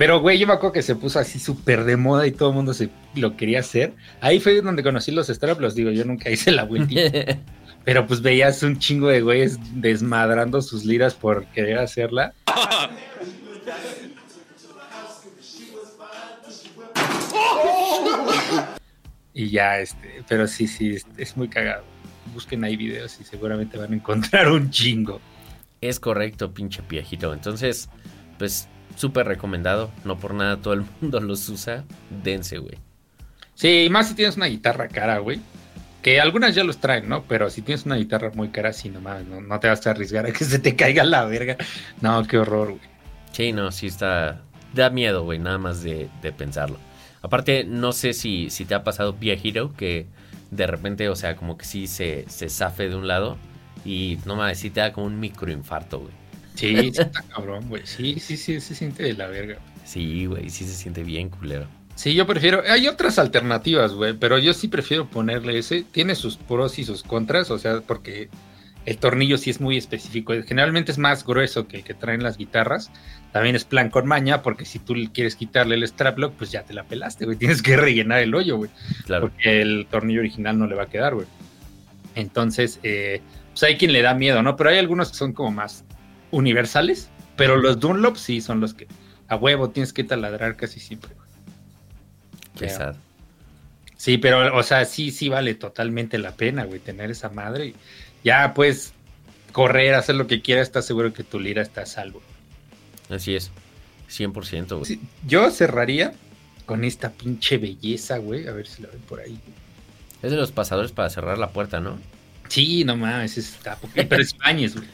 Pero, 0.00 0.18
güey, 0.18 0.38
yo 0.38 0.46
me 0.46 0.54
acuerdo 0.54 0.72
que 0.72 0.80
se 0.80 0.96
puso 0.96 1.18
así 1.18 1.38
súper 1.38 1.84
de 1.84 1.98
moda 1.98 2.26
y 2.26 2.32
todo 2.32 2.48
el 2.48 2.54
mundo 2.54 2.72
se 2.72 2.88
lo 3.16 3.36
quería 3.36 3.60
hacer. 3.60 3.92
Ahí 4.22 4.40
fue 4.40 4.62
donde 4.62 4.82
conocí 4.82 5.10
los 5.12 5.26
straps, 5.26 5.74
digo, 5.74 5.90
yo 5.90 6.06
nunca 6.06 6.30
hice 6.30 6.52
la 6.52 6.64
vueltita. 6.64 7.36
Pero 7.84 8.06
pues 8.06 8.22
veías 8.22 8.62
un 8.62 8.78
chingo 8.78 9.08
de 9.08 9.20
güeyes 9.20 9.58
desmadrando 9.74 10.62
sus 10.62 10.86
liras 10.86 11.12
por 11.12 11.44
querer 11.48 11.80
hacerla. 11.80 12.32
Y 19.34 19.50
ya, 19.50 19.80
este, 19.80 20.24
pero 20.26 20.46
sí, 20.46 20.66
sí, 20.66 20.94
es, 20.94 21.06
es 21.18 21.36
muy 21.36 21.48
cagado. 21.48 21.84
Busquen 22.32 22.64
ahí 22.64 22.76
videos 22.76 23.20
y 23.20 23.24
seguramente 23.24 23.76
van 23.76 23.92
a 23.92 23.96
encontrar 23.96 24.50
un 24.50 24.70
chingo. 24.70 25.20
Es 25.82 26.00
correcto, 26.00 26.54
pinche 26.54 26.82
piejito. 26.82 27.34
Entonces, 27.34 27.90
pues 28.38 28.66
súper 28.96 29.26
recomendado. 29.26 29.90
No 30.04 30.18
por 30.18 30.34
nada 30.34 30.56
todo 30.58 30.74
el 30.74 30.84
mundo 31.00 31.20
los 31.20 31.48
usa. 31.48 31.84
Dense, 32.22 32.58
güey. 32.58 32.78
Sí, 33.54 33.88
más 33.90 34.08
si 34.08 34.14
tienes 34.14 34.36
una 34.36 34.46
guitarra 34.46 34.88
cara, 34.88 35.18
güey. 35.18 35.40
Que 36.02 36.18
algunas 36.20 36.54
ya 36.54 36.64
los 36.64 36.78
traen, 36.78 37.08
¿no? 37.08 37.24
Pero 37.24 37.50
si 37.50 37.60
tienes 37.60 37.84
una 37.84 37.96
guitarra 37.96 38.30
muy 38.34 38.48
cara, 38.48 38.72
sí, 38.72 38.88
nomás, 38.88 39.22
no, 39.24 39.42
no 39.42 39.60
te 39.60 39.68
vas 39.68 39.86
a 39.86 39.90
arriesgar 39.90 40.24
a 40.24 40.32
que 40.32 40.44
se 40.44 40.58
te 40.58 40.76
caiga 40.76 41.04
la 41.04 41.24
verga. 41.24 41.56
No, 42.00 42.26
qué 42.26 42.38
horror, 42.38 42.68
güey. 42.68 42.80
Sí, 43.32 43.52
no, 43.52 43.70
sí 43.70 43.86
está. 43.86 44.42
Da 44.72 44.88
miedo, 44.88 45.24
güey, 45.24 45.38
nada 45.38 45.58
más 45.58 45.82
de, 45.82 46.08
de 46.22 46.32
pensarlo. 46.32 46.78
Aparte, 47.22 47.64
no 47.64 47.92
sé 47.92 48.14
si, 48.14 48.50
si 48.50 48.64
te 48.64 48.74
ha 48.74 48.82
pasado 48.84 49.12
Via 49.12 49.34
Hero, 49.34 49.74
que 49.76 50.06
de 50.50 50.66
repente, 50.66 51.08
o 51.08 51.16
sea, 51.16 51.36
como 51.36 51.58
que 51.58 51.64
sí 51.64 51.86
se, 51.86 52.24
se 52.28 52.48
zafe 52.48 52.88
de 52.88 52.96
un 52.96 53.06
lado 53.06 53.36
y 53.84 54.18
no 54.24 54.36
mames, 54.36 54.58
sí 54.58 54.70
te 54.70 54.80
da 54.80 54.92
como 54.92 55.06
un 55.06 55.20
microinfarto, 55.20 56.00
güey. 56.00 56.12
Sí, 56.60 56.76
sí 56.76 56.88
está 57.00 57.22
cabrón, 57.22 57.68
güey. 57.68 57.82
Sí, 57.86 58.20
sí, 58.20 58.36
sí, 58.36 58.60
se 58.60 58.74
siente 58.74 59.02
de 59.02 59.14
la 59.14 59.26
verga. 59.28 59.58
Sí, 59.84 60.26
güey, 60.26 60.50
sí 60.50 60.64
se 60.64 60.74
siente 60.74 61.02
bien 61.02 61.30
culero. 61.30 61.66
Sí, 61.94 62.14
yo 62.14 62.26
prefiero. 62.26 62.62
Hay 62.68 62.86
otras 62.86 63.18
alternativas, 63.18 63.92
güey, 63.92 64.14
pero 64.14 64.38
yo 64.38 64.52
sí 64.54 64.68
prefiero 64.68 65.08
ponerle 65.08 65.58
ese. 65.58 65.82
Tiene 65.82 66.14
sus 66.14 66.36
pros 66.36 66.78
y 66.78 66.84
sus 66.84 67.02
contras, 67.02 67.50
o 67.50 67.58
sea, 67.58 67.80
porque 67.80 68.28
el 68.86 68.98
tornillo 68.98 69.38
sí 69.38 69.50
es 69.50 69.60
muy 69.60 69.76
específico. 69.76 70.34
Generalmente 70.46 70.92
es 70.92 70.98
más 70.98 71.24
grueso 71.24 71.66
que 71.66 71.78
el 71.78 71.84
que 71.84 71.94
traen 71.94 72.22
las 72.22 72.36
guitarras. 72.36 72.90
También 73.32 73.56
es 73.56 73.64
plan 73.64 73.90
con 73.90 74.06
maña, 74.06 74.42
porque 74.42 74.64
si 74.64 74.78
tú 74.78 74.94
quieres 75.12 75.36
quitarle 75.36 75.76
el 75.76 75.86
strap 75.86 76.18
lock, 76.18 76.34
pues 76.34 76.50
ya 76.50 76.62
te 76.62 76.74
la 76.74 76.84
pelaste, 76.84 77.24
güey. 77.24 77.36
Tienes 77.38 77.62
que 77.62 77.76
rellenar 77.76 78.20
el 78.20 78.34
hoyo, 78.34 78.56
güey. 78.56 78.70
Claro. 79.06 79.28
Porque 79.28 79.60
el 79.60 79.86
tornillo 79.90 80.20
original 80.20 80.58
no 80.58 80.66
le 80.66 80.74
va 80.74 80.84
a 80.84 80.88
quedar, 80.88 81.14
güey. 81.14 81.26
Entonces, 82.14 82.80
eh, 82.82 83.20
pues 83.50 83.62
hay 83.62 83.76
quien 83.76 83.92
le 83.92 84.02
da 84.02 84.14
miedo, 84.14 84.42
¿no? 84.42 84.56
Pero 84.56 84.70
hay 84.70 84.78
algunos 84.78 85.10
que 85.10 85.16
son 85.16 85.32
como 85.32 85.50
más 85.50 85.84
universales. 86.30 87.08
Pero 87.36 87.56
los 87.56 87.80
Dunlop 87.80 88.16
sí 88.16 88.40
son 88.40 88.60
los 88.60 88.74
que 88.74 88.86
a 89.28 89.36
huevo 89.36 89.70
tienes 89.70 89.92
que 89.92 90.04
taladrar 90.04 90.56
casi 90.56 90.80
siempre. 90.80 91.10
Qué 92.58 92.66
Pero- 92.66 92.76
sad. 92.76 92.96
Sí, 93.96 94.16
pero, 94.16 94.56
o 94.56 94.62
sea, 94.62 94.86
sí, 94.86 95.10
sí 95.10 95.28
vale 95.28 95.54
totalmente 95.54 96.16
la 96.18 96.32
pena, 96.34 96.64
güey, 96.64 96.80
tener 96.80 97.10
esa 97.10 97.28
madre. 97.28 97.66
y 97.66 97.74
Ya, 98.24 98.54
pues, 98.54 98.92
correr, 99.52 99.94
hacer 99.94 100.14
lo 100.14 100.26
que 100.26 100.40
quieras, 100.40 100.68
estás 100.68 100.86
seguro 100.86 101.12
que 101.12 101.22
tu 101.22 101.38
lira 101.38 101.60
está 101.60 101.82
a 101.82 101.86
salvo. 101.86 102.22
Así 103.10 103.34
es. 103.34 103.50
100%, 104.08 104.68
güey. 104.78 104.84
Sí, 104.86 105.00
yo 105.26 105.50
cerraría 105.50 106.14
con 106.66 106.84
esta 106.84 107.10
pinche 107.10 107.58
belleza, 107.58 108.16
güey. 108.18 108.48
A 108.48 108.52
ver 108.52 108.66
si 108.66 108.82
la 108.82 108.88
ven 108.88 109.00
por 109.02 109.20
ahí. 109.20 109.38
Es 110.22 110.30
de 110.30 110.36
los 110.38 110.50
pasadores 110.50 110.92
para 110.92 111.10
cerrar 111.10 111.36
la 111.38 111.50
puerta, 111.50 111.80
¿no? 111.80 111.98
Sí, 112.48 112.84
no 112.84 112.96
mames, 112.96 113.36
está. 113.38 113.78
Pero 113.94 114.22
es 114.22 114.34
Ibáñez, 114.40 114.74
güey. 114.76 114.88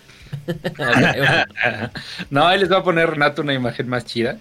no, 2.31 2.47
ahí 2.47 2.59
les 2.59 2.69
voy 2.69 2.79
a 2.79 2.83
poner 2.83 3.11
Renato 3.11 3.43
una 3.43 3.55
imagen 3.55 3.89
más 3.89 4.05
chida. 4.05 4.39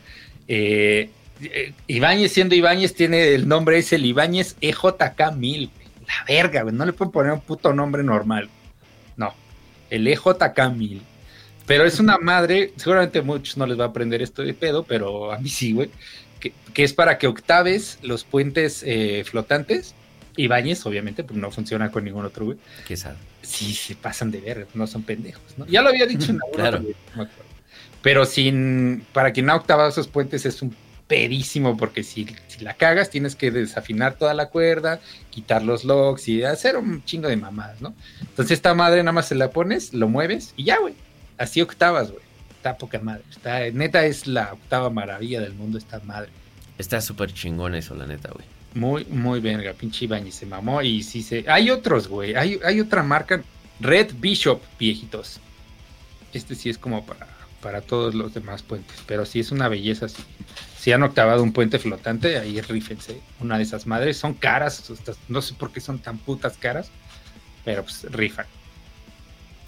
Eh, 0.47 1.09
eh, 1.41 1.73
Ibáñez, 1.87 2.31
siendo 2.31 2.55
Ibáñez, 2.55 2.93
tiene 2.93 3.33
el 3.33 3.47
nombre, 3.47 3.77
es 3.77 3.91
el 3.93 4.05
Ibáñez 4.05 4.55
EJK 4.61 5.33
1000. 5.35 5.69
güey. 5.73 5.87
La 6.07 6.23
verga. 6.27 6.63
No 6.63 6.85
le 6.85 6.93
pueden 6.93 7.11
poner 7.11 7.31
un 7.33 7.41
puto 7.41 7.73
nombre 7.73 8.03
normal. 8.03 8.49
No, 9.17 9.33
el 9.89 10.07
EJK 10.07 10.71
1000. 10.73 11.01
Pero 11.65 11.83
es 11.85 11.99
una 11.99 12.17
madre, 12.19 12.73
seguramente 12.75 13.21
muchos 13.21 13.57
no 13.57 13.65
les 13.65 13.79
va 13.79 13.85
a 13.85 13.87
aprender 13.87 14.21
esto 14.21 14.43
de 14.43 14.53
pedo, 14.53 14.83
pero 14.83 15.31
a 15.31 15.39
mí 15.39 15.49
sí, 15.49 15.73
güey. 15.73 15.89
Que, 16.39 16.53
que 16.73 16.83
es 16.83 16.93
para 16.93 17.17
que 17.17 17.25
octaves 17.27 17.97
los 18.03 18.23
puentes 18.23 18.83
eh, 18.85 19.23
flotantes. 19.25 19.95
Ibáñez, 20.37 20.85
obviamente, 20.85 21.23
pues 21.23 21.39
no 21.39 21.49
funciona 21.51 21.91
con 21.91 22.03
ningún 22.03 22.25
otro, 22.25 22.45
güey 22.45 22.57
Qué 22.87 22.95
sad. 22.97 23.15
sí 23.41 23.73
se 23.73 23.95
pasan 23.95 24.31
de 24.31 24.41
ver, 24.41 24.67
no 24.73 24.87
son 24.87 25.03
pendejos, 25.03 25.43
¿no? 25.57 25.65
Ya 25.67 25.81
lo 25.81 25.89
había 25.89 26.05
dicho 26.05 26.31
en 26.31 26.39
alguna 26.43 26.69
Claro. 26.69 26.83
no. 27.15 27.27
Pero 28.01 28.25
sin, 28.25 29.05
para 29.13 29.31
quien 29.33 29.49
ha 29.49 29.55
octavado 29.55 29.89
esos 29.89 30.07
puentes 30.07 30.45
es 30.45 30.61
un 30.61 30.75
pedísimo, 31.07 31.77
porque 31.77 32.03
si, 32.03 32.27
si 32.47 32.63
la 32.63 32.73
cagas 32.75 33.09
tienes 33.09 33.35
que 33.35 33.51
desafinar 33.51 34.15
toda 34.15 34.33
la 34.33 34.49
cuerda, 34.49 34.99
quitar 35.31 35.63
los 35.63 35.83
locks 35.85 36.27
y 36.27 36.43
hacer 36.43 36.77
un 36.77 37.03
chingo 37.05 37.27
de 37.27 37.37
mamadas, 37.37 37.81
¿no? 37.81 37.93
Entonces 38.21 38.51
esta 38.57 38.73
madre 38.73 39.01
nada 39.03 39.11
más 39.13 39.27
se 39.27 39.35
la 39.35 39.49
pones, 39.51 39.93
lo 39.93 40.07
mueves 40.07 40.53
y 40.57 40.65
ya, 40.65 40.79
güey. 40.79 40.93
Así 41.37 41.61
octavas, 41.61 42.11
güey. 42.11 42.23
Está 42.57 42.77
poca 42.77 42.99
madre. 42.99 43.23
Está, 43.29 43.69
neta 43.71 44.05
es 44.05 44.25
la 44.27 44.53
octava 44.53 44.89
maravilla 44.89 45.39
del 45.41 45.53
mundo 45.53 45.77
esta 45.77 45.99
madre. 45.99 46.29
Está 46.77 46.99
súper 47.01 47.31
chingón 47.33 47.75
eso, 47.75 47.93
la 47.95 48.07
neta, 48.07 48.29
güey. 48.31 48.45
Muy, 48.75 49.05
muy 49.05 49.39
verga, 49.39 49.73
pinche 49.73 50.05
Ibañez 50.05 50.35
se 50.35 50.45
mamó 50.45 50.81
y 50.81 51.01
sí 51.01 51.23
se... 51.23 51.45
Hay 51.47 51.71
otros, 51.71 52.09
güey, 52.09 52.35
hay, 52.35 52.59
hay 52.63 52.81
otra 52.81 53.03
marca, 53.03 53.41
Red 53.79 54.15
Bishop, 54.19 54.61
viejitos. 54.77 55.39
Este 56.33 56.55
sí 56.55 56.69
es 56.69 56.77
como 56.77 57.05
para, 57.05 57.25
para 57.61 57.79
todos 57.79 58.13
los 58.13 58.33
demás 58.33 58.63
puentes, 58.63 58.97
pero 59.07 59.25
sí 59.25 59.39
es 59.39 59.51
una 59.51 59.69
belleza. 59.69 60.09
Si, 60.09 60.21
si 60.77 60.91
han 60.91 61.03
octavado 61.03 61.41
un 61.41 61.53
puente 61.53 61.79
flotante, 61.79 62.37
ahí 62.37 62.59
rífense. 62.59 63.21
Una 63.39 63.57
de 63.57 63.63
esas 63.63 63.87
madres, 63.87 64.17
son 64.17 64.33
caras, 64.33 64.91
no 65.29 65.41
sé 65.41 65.53
por 65.53 65.71
qué 65.71 65.79
son 65.79 65.99
tan 65.99 66.17
putas 66.17 66.57
caras, 66.57 66.91
pero 67.63 67.83
pues 67.83 68.03
rifan. 68.11 68.45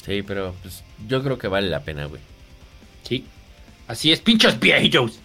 Sí, 0.06 0.22
pero 0.22 0.54
pues 0.62 0.84
yo 1.08 1.24
creo 1.24 1.38
que 1.38 1.48
vale 1.48 1.70
la 1.70 1.80
pena, 1.80 2.06
güey. 2.06 2.22
Sí. 3.04 3.26
Así 3.88 4.12
es, 4.12 4.20
pinchos 4.20 4.60
viejitos. 4.60 5.22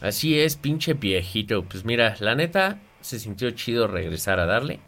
Así 0.00 0.38
es, 0.38 0.56
pinche 0.56 0.94
viejito. 0.94 1.64
Pues 1.64 1.84
mira, 1.84 2.16
la 2.20 2.34
neta, 2.34 2.80
se 3.00 3.18
sintió 3.18 3.50
chido 3.50 3.86
regresar 3.86 4.40
a 4.40 4.46
darle. 4.46 4.80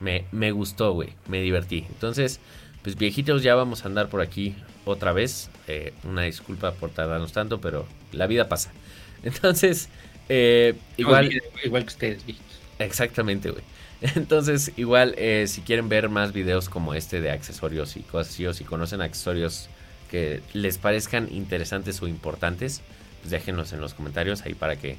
Me, 0.00 0.24
me 0.32 0.52
gustó, 0.52 0.92
güey. 0.92 1.10
Me 1.28 1.40
divertí. 1.40 1.86
Entonces, 1.88 2.40
pues 2.82 2.96
viejitos, 2.96 3.42
ya 3.42 3.54
vamos 3.54 3.84
a 3.84 3.88
andar 3.88 4.08
por 4.08 4.20
aquí 4.20 4.54
otra 4.84 5.12
vez. 5.12 5.50
Eh, 5.68 5.92
una 6.04 6.22
disculpa 6.22 6.72
por 6.72 6.90
tardarnos 6.90 7.32
tanto, 7.32 7.60
pero 7.60 7.86
la 8.12 8.26
vida 8.26 8.48
pasa. 8.48 8.72
Entonces, 9.22 9.88
eh, 10.28 10.74
igual... 10.96 11.32
Igual, 11.32 11.50
igual 11.64 11.82
que 11.84 11.88
ustedes, 11.88 12.26
viejitos. 12.26 12.58
Exactamente, 12.78 13.50
güey. 13.50 13.62
Entonces, 14.16 14.72
igual, 14.76 15.14
eh, 15.16 15.44
si 15.46 15.60
quieren 15.60 15.88
ver 15.88 16.08
más 16.08 16.32
videos 16.32 16.68
como 16.68 16.94
este 16.94 17.20
de 17.20 17.30
accesorios 17.30 17.96
y 17.96 18.00
cosas 18.00 18.32
así, 18.32 18.46
o 18.46 18.52
si 18.52 18.64
conocen 18.64 19.00
accesorios 19.00 19.68
que 20.10 20.42
les 20.52 20.78
parezcan 20.78 21.28
interesantes 21.32 22.02
o 22.02 22.08
importantes, 22.08 22.82
pues 23.22 23.30
déjenlos 23.30 23.72
en 23.72 23.80
los 23.80 23.94
comentarios 23.94 24.42
ahí 24.42 24.54
para 24.54 24.76
que 24.76 24.98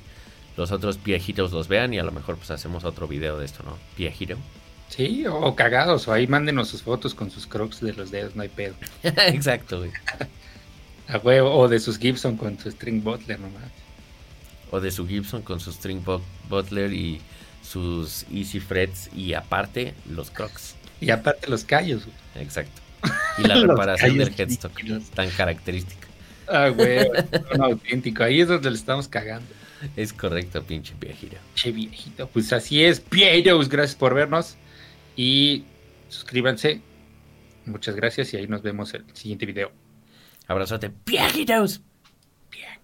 los 0.57 0.71
otros 0.71 1.03
viejitos 1.03 1.51
los 1.51 1.67
vean 1.67 1.93
y 1.93 1.99
a 1.99 2.03
lo 2.03 2.11
mejor 2.11 2.37
pues 2.37 2.49
hacemos 2.51 2.83
otro 2.83 3.07
video 3.07 3.37
de 3.37 3.45
esto, 3.45 3.63
¿no? 3.63 3.77
Viejito. 3.97 4.37
Sí, 4.89 5.25
o, 5.27 5.55
cagados, 5.55 6.07
o 6.07 6.13
ahí 6.13 6.27
mándenos 6.27 6.67
sus 6.67 6.83
fotos 6.83 7.15
con 7.15 7.31
sus 7.31 7.47
crocs 7.47 7.81
de 7.81 7.93
los 7.93 8.11
dedos, 8.11 8.35
no 8.35 8.43
hay 8.43 8.49
pedo. 8.49 8.75
Exacto, 9.03 9.79
güey. 9.79 9.91
A 11.07 11.17
huevo, 11.17 11.51
o 11.55 11.67
de 11.67 11.79
sus 11.79 11.97
Gibson 11.97 12.37
con 12.37 12.59
su 12.59 12.69
string 12.71 13.03
butler 13.03 13.39
nomás. 13.39 13.71
O 14.73 14.79
de 14.79 14.89
su 14.89 15.07
Gibson 15.07 15.43
con 15.43 15.59
su 15.59 15.71
String 15.71 16.03
Butler 16.49 16.91
y 16.93 17.21
sus 17.61 18.25
Easy 18.33 18.59
Frets 18.59 19.07
y 19.15 19.35
aparte 19.35 19.93
los 20.09 20.31
Crocs. 20.31 20.73
Y 20.99 21.11
aparte 21.11 21.47
los 21.47 21.63
callos, 21.63 22.05
güey. 22.05 22.43
Exacto. 22.43 22.81
Y 23.37 23.43
la 23.43 23.55
reparación 23.67 24.17
del 24.17 24.33
headstock 24.35 24.75
líquidos. 24.79 25.11
tan 25.11 25.29
característica. 25.29 26.02
Ah, 26.47 26.69
güey, 26.69 27.07
un 27.53 27.61
auténtico. 27.61 28.23
Ahí 28.23 28.41
es 28.41 28.47
donde 28.47 28.69
le 28.69 28.75
estamos 28.75 29.07
cagando. 29.07 29.47
Es 29.95 30.13
correcto, 30.13 30.63
pinche 30.63 30.93
viejito. 30.99 31.37
Che, 31.55 31.71
viejito. 31.71 32.27
Pues 32.27 32.53
así 32.53 32.83
es, 32.83 33.03
viejitos. 33.09 33.69
Gracias 33.69 33.95
por 33.95 34.13
vernos. 34.13 34.57
Y 35.15 35.63
suscríbanse. 36.09 36.81
Muchas 37.65 37.95
gracias 37.95 38.33
y 38.33 38.37
ahí 38.37 38.47
nos 38.47 38.61
vemos 38.61 38.93
el 38.93 39.05
siguiente 39.13 39.45
video. 39.45 39.71
Abrazote, 40.47 40.91
viejitos. 41.05 41.81
Bien, 42.51 42.79